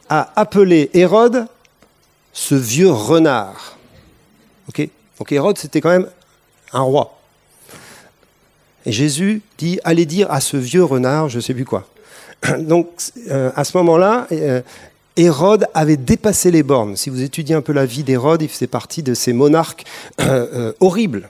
a 0.08 0.32
appelé 0.36 0.90
Hérode 0.94 1.46
ce 2.32 2.54
vieux 2.54 2.90
renard. 2.90 3.78
Donc 5.18 5.32
Hérode, 5.32 5.58
c'était 5.58 5.80
quand 5.80 5.90
même 5.90 6.08
un 6.72 6.80
roi. 6.80 7.18
Et 8.86 8.92
Jésus 8.92 9.42
dit, 9.58 9.80
allez 9.84 10.06
dire 10.06 10.30
à 10.30 10.40
ce 10.40 10.56
vieux 10.56 10.84
renard, 10.84 11.28
je 11.28 11.36
ne 11.36 11.40
sais 11.42 11.54
plus 11.54 11.64
quoi. 11.64 11.88
Donc 12.58 12.88
euh, 13.30 13.50
à 13.56 13.64
ce 13.64 13.76
moment-là, 13.78 14.26
euh, 14.32 14.62
Hérode 15.18 15.66
avait 15.74 15.96
dépassé 15.96 16.50
les 16.50 16.62
bornes. 16.62 16.96
Si 16.96 17.10
vous 17.10 17.22
étudiez 17.22 17.54
un 17.54 17.60
peu 17.60 17.72
la 17.72 17.84
vie 17.84 18.04
d'Hérode, 18.04 18.40
il 18.40 18.48
faisait 18.48 18.66
partie 18.66 19.02
de 19.02 19.12
ces 19.14 19.32
monarques 19.32 19.84
euh, 20.20 20.72
horribles, 20.80 21.28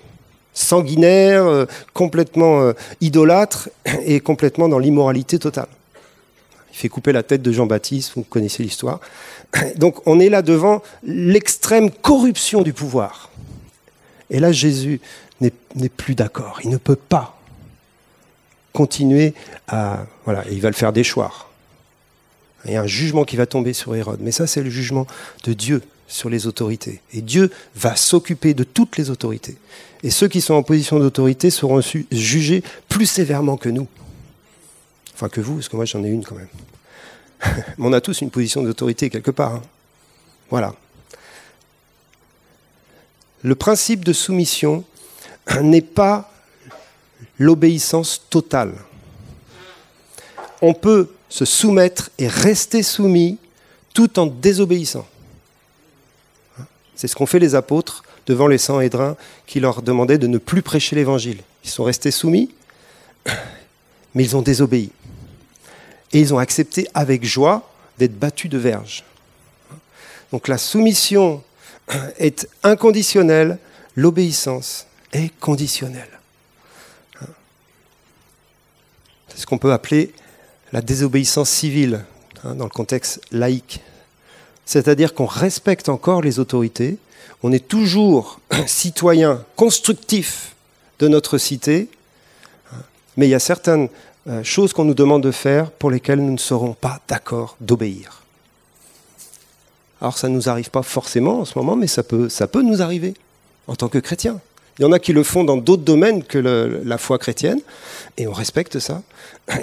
sanguinaires, 0.55 1.67
complètement 1.95 2.73
idolâtres 3.01 3.71
et 4.05 4.21
complètement 4.21 4.69
dans 4.69 4.79
l'immoralité 4.79 5.39
totale. 5.39 5.69
Il 6.73 6.77
fait 6.77 6.89
couper 6.89 7.13
la 7.13 7.23
tête 7.23 7.43
de 7.43 7.51
Jean-Baptiste, 7.51 8.13
vous 8.15 8.23
connaissez 8.23 8.63
l'histoire. 8.63 9.01
Donc 9.77 10.07
on 10.07 10.21
est 10.21 10.29
là 10.29 10.43
devant 10.43 10.83
l'extrême 11.03 11.91
corruption 11.91 12.63
du 12.63 12.73
pouvoir. 12.73 13.31
Et 14.31 14.41
là, 14.41 14.53
Jésus 14.53 15.01
n'est 15.41 15.89
plus 15.89 16.15
d'accord. 16.15 16.61
Il 16.65 16.71
ne 16.71 16.77
peut 16.77 16.97
pas 16.97 17.39
continuer 18.73 19.35
à... 19.69 20.05
Voilà, 20.25 20.45
il 20.51 20.61
va 20.61 20.69
le 20.69 20.75
faire 20.75 20.93
déchoir. 20.93 21.48
Il 22.65 22.73
y 22.73 22.77
a 22.77 22.83
un 22.83 22.87
jugement 22.87 23.25
qui 23.25 23.37
va 23.37 23.47
tomber 23.47 23.73
sur 23.73 23.95
Hérode. 23.95 24.21
Mais 24.21 24.33
ça, 24.33 24.47
c'est 24.47 24.63
le 24.63 24.71
jugement 24.71 25.07
de 25.45 25.53
Dieu 25.53 25.83
sur 26.09 26.31
les 26.31 26.47
autorités. 26.47 27.01
Et 27.13 27.21
Dieu 27.21 27.51
va 27.77 27.95
s'occuper 27.95 28.55
de 28.55 28.65
toutes 28.65 28.97
les 28.97 29.11
autorités. 29.11 29.57
Et 30.03 30.11
ceux 30.11 30.29
qui 30.29 30.41
sont 30.41 30.55
en 30.55 30.63
position 30.63 30.99
d'autorité 30.99 31.51
seront 31.51 31.81
jugés 32.11 32.63
plus 32.89 33.07
sévèrement 33.07 33.57
que 33.57 33.69
nous. 33.69 33.87
Enfin 35.15 35.29
que 35.29 35.41
vous, 35.41 35.57
parce 35.57 35.69
que 35.69 35.77
moi 35.77 35.85
j'en 35.85 36.03
ai 36.05 36.09
une 36.09 36.25
quand 36.25 36.37
même. 36.37 36.49
Mais 37.79 37.87
on 37.87 37.93
a 37.93 38.01
tous 38.01 38.21
une 38.21 38.31
position 38.31 38.63
d'autorité 38.63 39.11
quelque 39.11 39.31
part. 39.31 39.57
Hein. 39.57 39.63
Voilà. 40.51 40.75
Le 43.43 43.55
principe 43.55 44.05
de 44.05 44.13
soumission 44.13 44.85
n'est 45.63 45.83
pas 45.83 46.33
l'obéissance 47.39 48.23
totale. 48.31 48.75
On 50.63 50.75
peut 50.75 51.11
se 51.29 51.45
soumettre 51.45 52.11
et 52.19 52.29
rester 52.29 52.83
soumis 52.83 53.39
tout 53.95 54.19
en 54.19 54.27
désobéissant. 54.27 55.07
C'est 56.95 57.09
ce 57.09 57.15
qu'ont 57.15 57.27
fait 57.27 57.39
les 57.39 57.55
apôtres 57.55 58.03
devant 58.27 58.47
les 58.47 58.59
Sanhédrins 58.59 59.17
qui 59.47 59.61
leur 59.61 59.83
demandaient 59.83 60.19
de 60.19 60.27
ne 60.27 60.39
plus 60.39 60.63
prêcher 60.63 60.97
l'évangile. 60.97 61.39
Ils 61.65 61.71
sont 61.71 61.85
restés 61.85 62.11
soumis, 62.11 62.51
mais 64.15 64.25
ils 64.25 64.37
ont 64.37 64.43
désobéi. 64.43 64.91
Et 66.13 66.21
ils 66.21 66.33
ont 66.33 66.39
accepté 66.39 66.89
avec 66.95 67.25
joie 67.25 67.71
d'être 67.99 68.19
battus 68.19 68.51
de 68.51 68.59
verge. 68.59 69.05
Donc 70.33 70.49
la 70.49 70.59
soumission 70.59 71.43
est 72.19 72.49
inconditionnelle, 72.63 73.59
l'obéissance 73.97 74.87
est 75.13 75.31
conditionnelle. 75.41 76.09
C'est 79.29 79.39
ce 79.39 79.47
qu'on 79.47 79.59
peut 79.59 79.73
appeler 79.73 80.13
la 80.73 80.83
désobéissance 80.83 81.51
civile 81.51 82.05
hein, 82.45 82.55
dans 82.55 82.65
le 82.65 82.71
contexte 82.71 83.21
laïque. 83.31 83.81
C'est-à-dire 84.67 85.15
qu'on 85.15 85.27
respecte 85.27 85.89
encore 85.89 86.23
les 86.23 86.39
autorités, 86.39 86.99
on 87.43 87.53
est 87.53 87.67
toujours 87.67 88.41
citoyen 88.67 89.45
constructif 89.57 90.55
de 90.99 91.09
notre 91.09 91.39
cité, 91.39 91.89
hein, 92.73 92.77
mais 93.17 93.27
il 93.27 93.31
y 93.31 93.35
a 93.35 93.41
certaines 93.41 93.89
euh, 94.29 94.43
choses 94.45 94.73
qu'on 94.73 94.85
nous 94.85 94.95
demande 94.95 95.23
de 95.23 95.31
faire 95.31 95.71
pour 95.71 95.91
lesquelles 95.91 96.21
nous 96.21 96.33
ne 96.33 96.39
serons 96.39 96.75
pas 96.75 97.01
d'accord 97.09 97.57
d'obéir. 97.61 98.23
Alors 100.01 100.19
ça 100.19 100.29
ne 100.29 100.35
nous 100.35 100.49
arrive 100.49 100.71
pas 100.71 100.83
forcément 100.83 101.41
en 101.41 101.45
ce 101.45 101.59
moment, 101.59 101.77
mais 101.77 101.87
ça 101.87 102.03
peut, 102.03 102.29
ça 102.29 102.47
peut 102.47 102.63
nous 102.63 102.83
arriver 102.83 103.15
en 103.67 103.75
tant 103.75 103.89
que 103.89 103.99
chrétiens. 103.99 104.41
Il 104.79 104.83
y 104.83 104.85
en 104.85 104.93
a 104.93 104.99
qui 104.99 105.13
le 105.13 105.23
font 105.23 105.45
dans 105.45 105.57
d'autres 105.57 105.83
domaines 105.83 106.23
que 106.23 106.39
la 106.39 106.99
foi 106.99 107.19
chrétienne, 107.19 107.61
et 108.17 108.27
on 108.27 108.33
respecte 108.33 108.79
ça. 108.79 109.03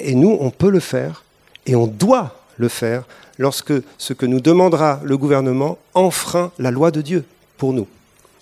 Et 0.02 0.16
nous, 0.16 0.38
on 0.40 0.52
peut 0.52 0.70
le 0.70 0.80
faire, 0.80 1.24
et 1.66 1.76
on 1.76 1.88
doit 1.88 2.42
le 2.58 2.68
faire 2.68 3.06
lorsque 3.38 3.74
ce 3.98 4.14
que 4.14 4.26
nous 4.26 4.40
demandera 4.40 5.00
le 5.04 5.18
gouvernement 5.18 5.78
enfreint 5.94 6.52
la 6.60 6.72
loi 6.72 6.92
de 6.92 7.02
Dieu 7.02 7.26
pour 7.58 7.74
nous, 7.74 7.88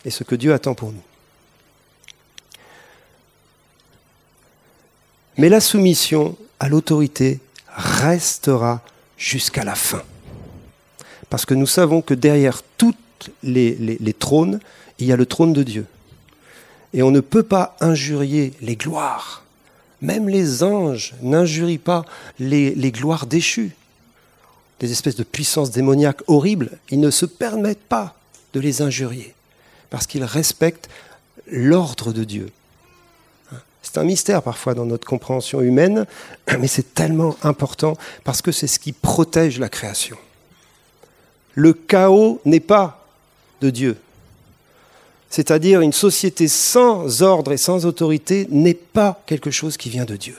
et 0.05 0.09
ce 0.09 0.23
que 0.23 0.35
Dieu 0.35 0.53
attend 0.53 0.73
pour 0.73 0.91
nous. 0.91 1.01
Mais 5.37 5.49
la 5.49 5.59
soumission 5.59 6.35
à 6.59 6.69
l'autorité 6.69 7.39
restera 7.75 8.81
jusqu'à 9.17 9.63
la 9.63 9.75
fin. 9.75 10.03
Parce 11.29 11.45
que 11.45 11.55
nous 11.55 11.65
savons 11.65 12.01
que 12.01 12.13
derrière 12.13 12.61
tous 12.77 12.93
les, 13.41 13.75
les, 13.75 14.13
trônes, 14.13 14.59
il 14.99 15.07
y 15.07 15.11
a 15.11 15.15
le 15.15 15.25
trône 15.25 15.53
de 15.53 15.63
Dieu. 15.63 15.85
Et 16.93 17.03
on 17.03 17.11
ne 17.11 17.19
peut 17.19 17.43
pas 17.43 17.75
injurier 17.79 18.53
les 18.61 18.75
gloires. 18.75 19.43
Même 20.01 20.27
les 20.27 20.63
anges 20.63 21.13
n'injurient 21.21 21.77
pas 21.77 22.05
les, 22.37 22.91
gloires 22.91 23.25
déchues. 23.25 23.75
Des 24.79 24.91
espèces 24.91 25.15
de 25.15 25.23
puissances 25.23 25.71
démoniaques 25.71 26.21
horribles, 26.27 26.71
ils 26.89 26.99
ne 26.99 27.09
se 27.09 27.25
permettent 27.25 27.87
pas 27.87 28.15
de 28.53 28.59
les 28.59 28.81
injurier. 28.81 29.33
Parce 29.89 30.05
qu'ils 30.05 30.25
respectent 30.25 30.89
l'ordre 31.47 32.11
de 32.11 32.23
Dieu. 32.23 32.51
C'est 33.81 33.97
un 33.97 34.03
mystère 34.03 34.43
parfois 34.43 34.73
dans 34.73 34.85
notre 34.85 35.07
compréhension 35.07 35.61
humaine, 35.61 36.05
mais 36.59 36.67
c'est 36.67 36.93
tellement 36.93 37.37
important 37.43 37.97
parce 38.23 38.41
que 38.41 38.51
c'est 38.51 38.67
ce 38.67 38.79
qui 38.79 38.91
protège 38.91 39.57
la 39.59 39.69
création. 39.69 40.17
Le 41.53 41.73
chaos 41.73 42.41
n'est 42.45 42.59
pas 42.59 43.05
de 43.61 43.69
Dieu. 43.69 43.97
C'est-à-dire 45.33 45.81
une 45.81 45.93
société 45.93 46.47
sans 46.47 47.23
ordre 47.23 47.53
et 47.53 47.57
sans 47.57 47.87
autorité 47.87 48.47
n'est 48.51 48.75
pas 48.75 49.19
quelque 49.25 49.49
chose 49.49 49.77
qui 49.77 49.89
vient 49.89 50.05
de 50.05 50.15
Dieu. 50.15 50.37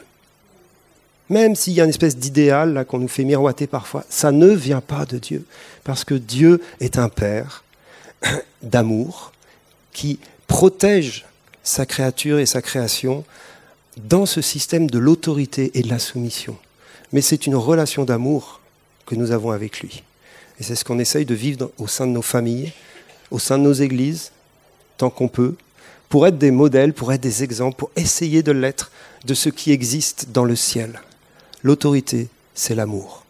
Même 1.28 1.56
s'il 1.56 1.72
y 1.72 1.80
a 1.80 1.84
une 1.84 1.90
espèce 1.90 2.16
d'idéal 2.16 2.86
qu'on 2.86 3.00
nous 3.00 3.08
fait 3.08 3.24
miroiter 3.24 3.66
parfois, 3.66 4.04
ça 4.08 4.30
ne 4.30 4.46
vient 4.52 4.80
pas 4.80 5.04
de 5.04 5.18
Dieu. 5.18 5.46
Parce 5.82 6.04
que 6.04 6.14
Dieu 6.14 6.62
est 6.78 6.96
un 6.96 7.08
Père 7.08 7.64
d'amour 8.62 9.32
qui 9.92 10.20
protège 10.46 11.26
sa 11.64 11.86
créature 11.86 12.38
et 12.38 12.46
sa 12.46 12.62
création 12.62 13.24
dans 13.96 14.26
ce 14.26 14.40
système 14.40 14.88
de 14.88 15.00
l'autorité 15.00 15.72
et 15.74 15.82
de 15.82 15.88
la 15.88 15.98
soumission. 15.98 16.56
Mais 17.12 17.20
c'est 17.20 17.48
une 17.48 17.56
relation 17.56 18.04
d'amour 18.04 18.60
que 19.06 19.16
nous 19.16 19.32
avons 19.32 19.50
avec 19.50 19.80
lui. 19.80 20.04
Et 20.60 20.62
c'est 20.62 20.76
ce 20.76 20.84
qu'on 20.84 21.00
essaye 21.00 21.24
de 21.26 21.34
vivre 21.34 21.72
au 21.78 21.88
sein 21.88 22.06
de 22.06 22.12
nos 22.12 22.22
familles, 22.22 22.72
au 23.32 23.40
sein 23.40 23.58
de 23.58 23.64
nos 23.64 23.72
églises, 23.72 24.30
tant 24.96 25.10
qu'on 25.10 25.28
peut, 25.28 25.54
pour 26.08 26.26
être 26.26 26.38
des 26.38 26.50
modèles, 26.50 26.92
pour 26.92 27.12
être 27.12 27.20
des 27.20 27.42
exemples, 27.42 27.76
pour 27.76 27.90
essayer 27.96 28.42
de 28.42 28.52
l'être 28.52 28.92
de 29.24 29.34
ce 29.34 29.48
qui 29.48 29.72
existe 29.72 30.28
dans 30.32 30.44
le 30.44 30.56
ciel. 30.56 31.00
L'autorité, 31.62 32.28
c'est 32.54 32.74
l'amour. 32.74 33.24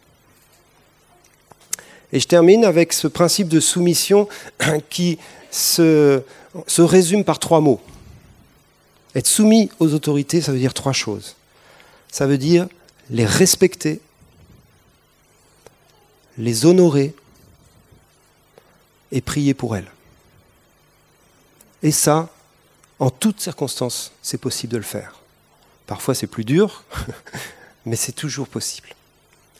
Et 2.13 2.19
je 2.19 2.27
termine 2.27 2.63
avec 2.63 2.93
ce 2.93 3.07
principe 3.07 3.47
de 3.47 3.59
soumission 3.59 4.27
qui 4.89 5.17
se, 5.51 6.21
se 6.67 6.81
résume 6.81 7.23
par 7.23 7.39
trois 7.39 7.61
mots. 7.61 7.81
Être 9.15 9.27
soumis 9.27 9.69
aux 9.79 9.93
autorités, 9.93 10.41
ça 10.41 10.51
veut 10.51 10.59
dire 10.59 10.73
trois 10.73 10.93
choses. 10.93 11.35
Ça 12.11 12.27
veut 12.27 12.37
dire 12.37 12.67
les 13.09 13.25
respecter, 13.25 14.01
les 16.37 16.65
honorer 16.65 17.13
et 19.11 19.21
prier 19.21 19.53
pour 19.53 19.75
elles. 19.75 19.89
Et 21.85 21.91
ça, 21.91 22.29
en 22.97 23.11
toutes 23.11 23.39
circonstances, 23.39 24.11
c'est 24.23 24.39
possible 24.39 24.73
de 24.73 24.77
le 24.77 24.83
faire. 24.83 25.19
Parfois 25.85 26.15
c'est 26.15 26.25
plus 26.25 26.43
dur, 26.43 26.83
mais 27.85 27.95
c'est 27.95 28.11
toujours 28.11 28.47
possible. 28.47 28.89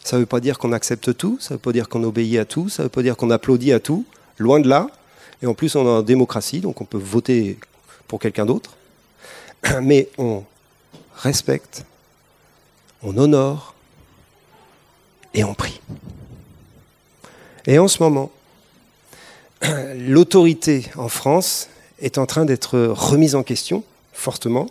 Ça 0.03 0.15
ne 0.15 0.21
veut 0.21 0.25
pas 0.25 0.39
dire 0.39 0.57
qu'on 0.57 0.71
accepte 0.71 1.15
tout, 1.15 1.37
ça 1.39 1.53
ne 1.53 1.57
veut 1.57 1.61
pas 1.61 1.71
dire 1.71 1.87
qu'on 1.87 2.03
obéit 2.03 2.39
à 2.39 2.45
tout, 2.45 2.67
ça 2.67 2.81
ne 2.81 2.85
veut 2.87 2.89
pas 2.91 3.03
dire 3.03 3.15
qu'on 3.15 3.29
applaudit 3.29 3.73
à 3.73 3.79
tout, 3.79 4.07
loin 4.39 4.59
de 4.59 4.67
là. 4.67 4.87
Et 5.43 5.45
en 5.45 5.53
plus, 5.53 5.75
on 5.75 5.85
est 5.85 5.89
en 5.89 6.01
démocratie, 6.01 6.61
donc 6.61 6.81
on 6.81 6.85
peut 6.85 6.97
voter 6.97 7.59
pour 8.07 8.19
quelqu'un 8.19 8.47
d'autre. 8.47 8.75
mais 9.83 10.09
on 10.17 10.45
respecte, 11.17 11.85
on 13.03 13.15
honore 13.19 13.75
et 15.35 15.43
on 15.43 15.53
prie. 15.53 15.79
Et 17.67 17.77
en 17.77 17.87
ce 17.87 18.01
moment, 18.01 18.31
l'autorité 19.95 20.89
en 20.97 21.07
France 21.07 21.69
est 21.99 22.17
en 22.17 22.25
train 22.25 22.45
d'être 22.45 22.77
remise 22.79 23.35
en 23.35 23.43
question 23.43 23.83
fortement. 24.13 24.67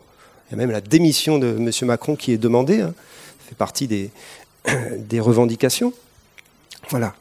Il 0.49 0.53
y 0.53 0.55
a 0.55 0.57
même 0.57 0.71
la 0.71 0.81
démission 0.81 1.39
de 1.39 1.57
M. 1.57 1.71
Macron 1.83 2.17
qui 2.17 2.33
est 2.33 2.39
demandée, 2.39 2.81
hein. 2.81 2.95
ça 3.41 3.49
fait 3.49 3.55
partie 3.55 3.87
des, 3.87 4.11
des 4.99 5.21
revendications. 5.21 5.93
Voilà. 6.91 7.15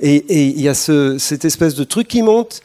Et, 0.00 0.48
il 0.48 0.60
y 0.60 0.68
a 0.68 0.74
cette 0.74 1.44
espèce 1.44 1.74
de 1.74 1.84
truc 1.84 2.08
qui 2.08 2.22
monte, 2.22 2.62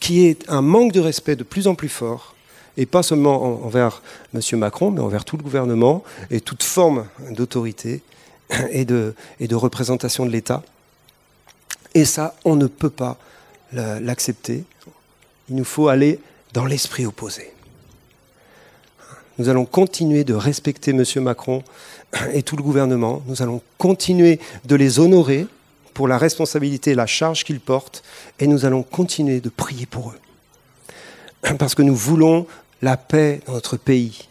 qui 0.00 0.26
est 0.26 0.44
un 0.48 0.62
manque 0.62 0.92
de 0.92 1.00
respect 1.00 1.36
de 1.36 1.44
plus 1.44 1.68
en 1.68 1.74
plus 1.74 1.88
fort 1.88 2.34
Et 2.76 2.86
pas 2.86 3.02
seulement 3.02 3.64
envers 3.64 4.02
M. 4.34 4.40
Macron, 4.58 4.90
mais 4.90 5.00
envers 5.00 5.24
tout 5.24 5.36
le 5.36 5.42
gouvernement 5.42 6.02
et 6.30 6.40
toute 6.40 6.62
forme 6.62 7.06
d'autorité 7.30 8.02
et 8.70 8.84
de, 8.84 9.14
et 9.38 9.46
de 9.46 9.54
représentation 9.54 10.26
de 10.26 10.30
l'État. 10.30 10.62
Et 11.94 12.04
ça, 12.04 12.34
on 12.44 12.56
ne 12.56 12.66
peut 12.66 12.90
pas 12.90 13.18
l'accepter. 13.72 14.64
Il 15.50 15.56
nous 15.56 15.64
faut 15.64 15.88
aller 15.88 16.20
dans 16.52 16.64
l'esprit 16.64 17.06
opposé. 17.06 17.52
Nous 19.38 19.48
allons 19.48 19.64
continuer 19.64 20.24
de 20.24 20.34
respecter 20.34 20.90
M. 20.92 21.04
Macron 21.16 21.62
et 22.32 22.42
tout 22.42 22.56
le 22.56 22.62
gouvernement. 22.62 23.22
Nous 23.26 23.42
allons 23.42 23.62
continuer 23.78 24.38
de 24.64 24.76
les 24.76 24.98
honorer 24.98 25.46
pour 25.94 26.08
la 26.08 26.18
responsabilité 26.18 26.92
et 26.92 26.94
la 26.94 27.06
charge 27.06 27.44
qu'ils 27.44 27.60
portent. 27.60 28.02
Et 28.38 28.46
nous 28.46 28.64
allons 28.64 28.82
continuer 28.82 29.40
de 29.40 29.48
prier 29.48 29.86
pour 29.86 30.10
eux. 30.10 31.56
Parce 31.58 31.74
que 31.74 31.82
nous 31.82 31.96
voulons 31.96 32.46
la 32.82 32.96
paix 32.96 33.40
dans 33.46 33.54
notre 33.54 33.76
pays. 33.76 34.28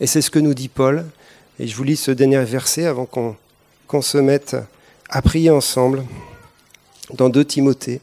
Et 0.00 0.06
c'est 0.06 0.22
ce 0.22 0.30
que 0.30 0.38
nous 0.38 0.54
dit 0.54 0.68
Paul. 0.68 1.04
Et 1.58 1.66
je 1.66 1.76
vous 1.76 1.84
lis 1.84 1.96
ce 1.96 2.10
dernier 2.10 2.42
verset 2.44 2.86
avant 2.86 3.06
qu'on 3.06 4.02
se 4.02 4.18
mette 4.18 4.56
à 5.08 5.22
prier 5.22 5.50
ensemble 5.50 6.04
dans 7.12 7.28
2 7.28 7.44
Timothée. 7.44 8.00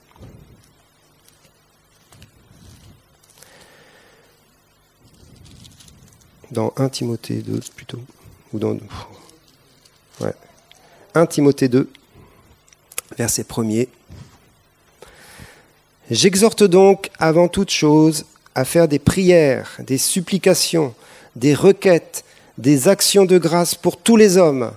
Dans 6.54 6.72
1 6.78 6.90
Timothée 6.90 7.38
2 7.38 7.62
plutôt. 7.76 7.98
Ou 8.54 8.60
dans. 8.60 8.78
Ouais. 10.22 10.34
1 11.16 11.26
Timothée 11.26 11.68
2, 11.68 11.90
verset 13.18 13.42
1er. 13.42 13.88
J'exhorte 16.12 16.64
donc 16.64 17.10
avant 17.18 17.48
toute 17.48 17.72
chose 17.72 18.26
à 18.54 18.66
faire 18.66 18.88
des 18.88 19.00
prières, 19.00 19.80
des 19.80 19.98
supplications, 19.98 20.94
des 21.36 21.56
requêtes, 21.56 22.24
des 22.60 22.88
actions 22.88 23.26
de 23.26 23.40
grâce 23.40 23.74
pour 23.74 23.98
tous 23.98 24.16
les 24.16 24.38
hommes, 24.38 24.74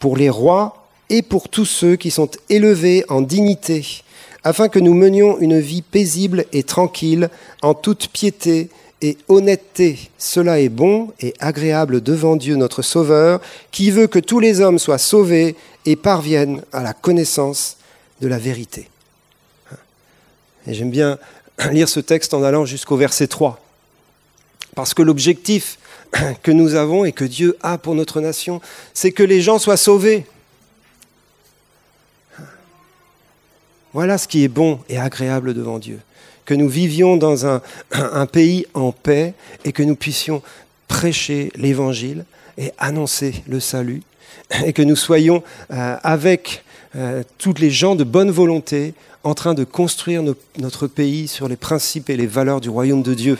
pour 0.00 0.14
les 0.14 0.28
rois 0.28 0.86
et 1.08 1.22
pour 1.22 1.48
tous 1.48 1.64
ceux 1.64 1.96
qui 1.96 2.10
sont 2.10 2.30
élevés 2.50 3.06
en 3.08 3.22
dignité, 3.22 4.02
afin 4.44 4.68
que 4.68 4.78
nous 4.78 4.92
menions 4.92 5.38
une 5.38 5.58
vie 5.58 5.80
paisible 5.80 6.44
et 6.52 6.64
tranquille, 6.64 7.30
en 7.62 7.72
toute 7.72 8.08
piété 8.08 8.68
et 9.02 9.16
honnêteté. 9.28 10.10
Cela 10.18 10.60
est 10.60 10.68
bon 10.68 11.12
et 11.20 11.34
agréable 11.38 12.00
devant 12.02 12.36
Dieu 12.36 12.56
notre 12.56 12.82
Sauveur, 12.82 13.40
qui 13.70 13.90
veut 13.90 14.06
que 14.06 14.18
tous 14.18 14.40
les 14.40 14.60
hommes 14.60 14.78
soient 14.78 14.98
sauvés 14.98 15.56
et 15.86 15.96
parviennent 15.96 16.62
à 16.72 16.82
la 16.82 16.92
connaissance 16.92 17.76
de 18.20 18.28
la 18.28 18.38
vérité. 18.38 18.88
Et 20.66 20.74
j'aime 20.74 20.90
bien 20.90 21.18
lire 21.70 21.88
ce 21.88 22.00
texte 22.00 22.34
en 22.34 22.42
allant 22.42 22.64
jusqu'au 22.64 22.96
verset 22.96 23.26
3, 23.26 23.60
parce 24.74 24.94
que 24.94 25.02
l'objectif 25.02 25.78
que 26.42 26.50
nous 26.50 26.74
avons 26.74 27.04
et 27.04 27.12
que 27.12 27.24
Dieu 27.24 27.56
a 27.62 27.78
pour 27.78 27.94
notre 27.94 28.20
nation, 28.20 28.60
c'est 28.94 29.12
que 29.12 29.22
les 29.22 29.40
gens 29.40 29.58
soient 29.58 29.76
sauvés. 29.76 30.26
Voilà 33.92 34.18
ce 34.18 34.28
qui 34.28 34.44
est 34.44 34.48
bon 34.48 34.80
et 34.88 34.98
agréable 34.98 35.54
devant 35.54 35.78
Dieu. 35.78 36.00
Que 36.48 36.54
nous 36.54 36.70
vivions 36.70 37.18
dans 37.18 37.44
un, 37.44 37.60
pays 38.24 38.64
en 38.72 38.90
paix 38.90 39.34
et 39.66 39.72
que 39.72 39.82
nous 39.82 39.96
puissions 39.96 40.40
prêcher 40.88 41.52
l'évangile 41.56 42.24
et 42.56 42.72
annoncer 42.78 43.42
le 43.46 43.60
salut 43.60 44.00
et 44.64 44.72
que 44.72 44.80
nous 44.80 44.96
soyons 44.96 45.42
euh, 45.70 45.96
avec 46.02 46.64
euh, 46.96 47.22
toutes 47.36 47.58
les 47.58 47.68
gens 47.70 47.96
de 47.96 48.02
bonne 48.02 48.30
volonté 48.30 48.94
en 49.24 49.34
train 49.34 49.52
de 49.52 49.62
construire 49.62 50.22
notre 50.56 50.86
pays 50.86 51.28
sur 51.28 51.48
les 51.48 51.56
principes 51.56 52.08
et 52.08 52.16
les 52.16 52.26
valeurs 52.26 52.62
du 52.62 52.70
royaume 52.70 53.02
de 53.02 53.12
Dieu. 53.12 53.38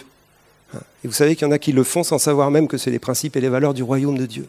Et 0.75 1.09
vous 1.09 1.15
savez 1.15 1.35
qu'il 1.35 1.47
y 1.47 1.49
en 1.49 1.53
a 1.55 1.59
qui 1.59 1.73
le 1.73 1.85
font 1.85 2.05
sans 2.05 2.19
savoir 2.19 2.51
même 2.51 2.69
que 2.69 2.77
c'est 2.77 2.91
les 2.91 2.99
principes 2.99 3.37
et 3.37 3.41
les 3.41 3.49
valeurs 3.49 3.73
du 3.73 3.83
royaume 3.83 4.19
de 4.19 4.27
Dieu. 4.27 4.47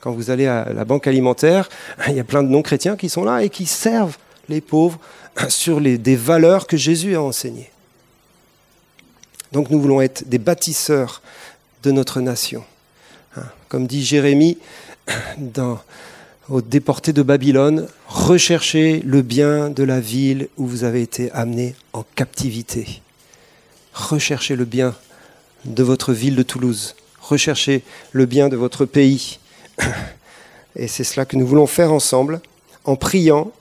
Quand 0.00 0.10
vous 0.10 0.30
allez 0.30 0.48
à 0.48 0.72
la 0.72 0.84
banque 0.84 1.06
alimentaire, 1.06 1.68
il 2.08 2.16
y 2.16 2.20
a 2.20 2.24
plein 2.24 2.42
de 2.42 2.48
non-chrétiens 2.48 2.96
qui 2.96 3.08
sont 3.08 3.22
là 3.22 3.44
et 3.44 3.50
qui 3.50 3.66
servent 3.66 4.18
les 4.48 4.60
pauvres 4.60 4.98
sur 5.48 5.80
les, 5.80 5.98
des 5.98 6.16
valeurs 6.16 6.66
que 6.66 6.76
Jésus 6.76 7.14
a 7.14 7.22
enseignées. 7.22 7.70
Donc 9.52 9.70
nous 9.70 9.80
voulons 9.80 10.00
être 10.00 10.28
des 10.28 10.38
bâtisseurs 10.38 11.22
de 11.82 11.90
notre 11.90 12.20
nation. 12.20 12.64
Hein, 13.36 13.44
comme 13.68 13.86
dit 13.86 14.04
Jérémie 14.04 14.58
dans, 15.38 15.80
aux 16.48 16.60
déportés 16.60 17.12
de 17.12 17.22
Babylone, 17.22 17.88
recherchez 18.06 19.00
le 19.04 19.22
bien 19.22 19.70
de 19.70 19.82
la 19.82 20.00
ville 20.00 20.48
où 20.56 20.66
vous 20.66 20.84
avez 20.84 21.02
été 21.02 21.30
amenés 21.32 21.74
en 21.92 22.04
captivité. 22.14 23.02
Recherchez 23.92 24.56
le 24.56 24.64
bien 24.64 24.94
de 25.64 25.82
votre 25.82 26.12
ville 26.12 26.36
de 26.36 26.42
Toulouse. 26.42 26.94
Recherchez 27.20 27.82
le 28.12 28.26
bien 28.26 28.48
de 28.48 28.56
votre 28.56 28.84
pays. 28.84 29.38
Et 30.76 30.88
c'est 30.88 31.04
cela 31.04 31.24
que 31.24 31.36
nous 31.36 31.46
voulons 31.46 31.66
faire 31.66 31.92
ensemble 31.92 32.40
en 32.84 32.96
priant 32.96 33.52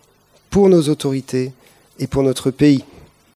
pour 0.50 0.70
nos 0.70 0.82
autorités 0.90 1.52
et 2.00 2.08
pour 2.08 2.24
notre 2.24 2.52
pays. 2.52 2.84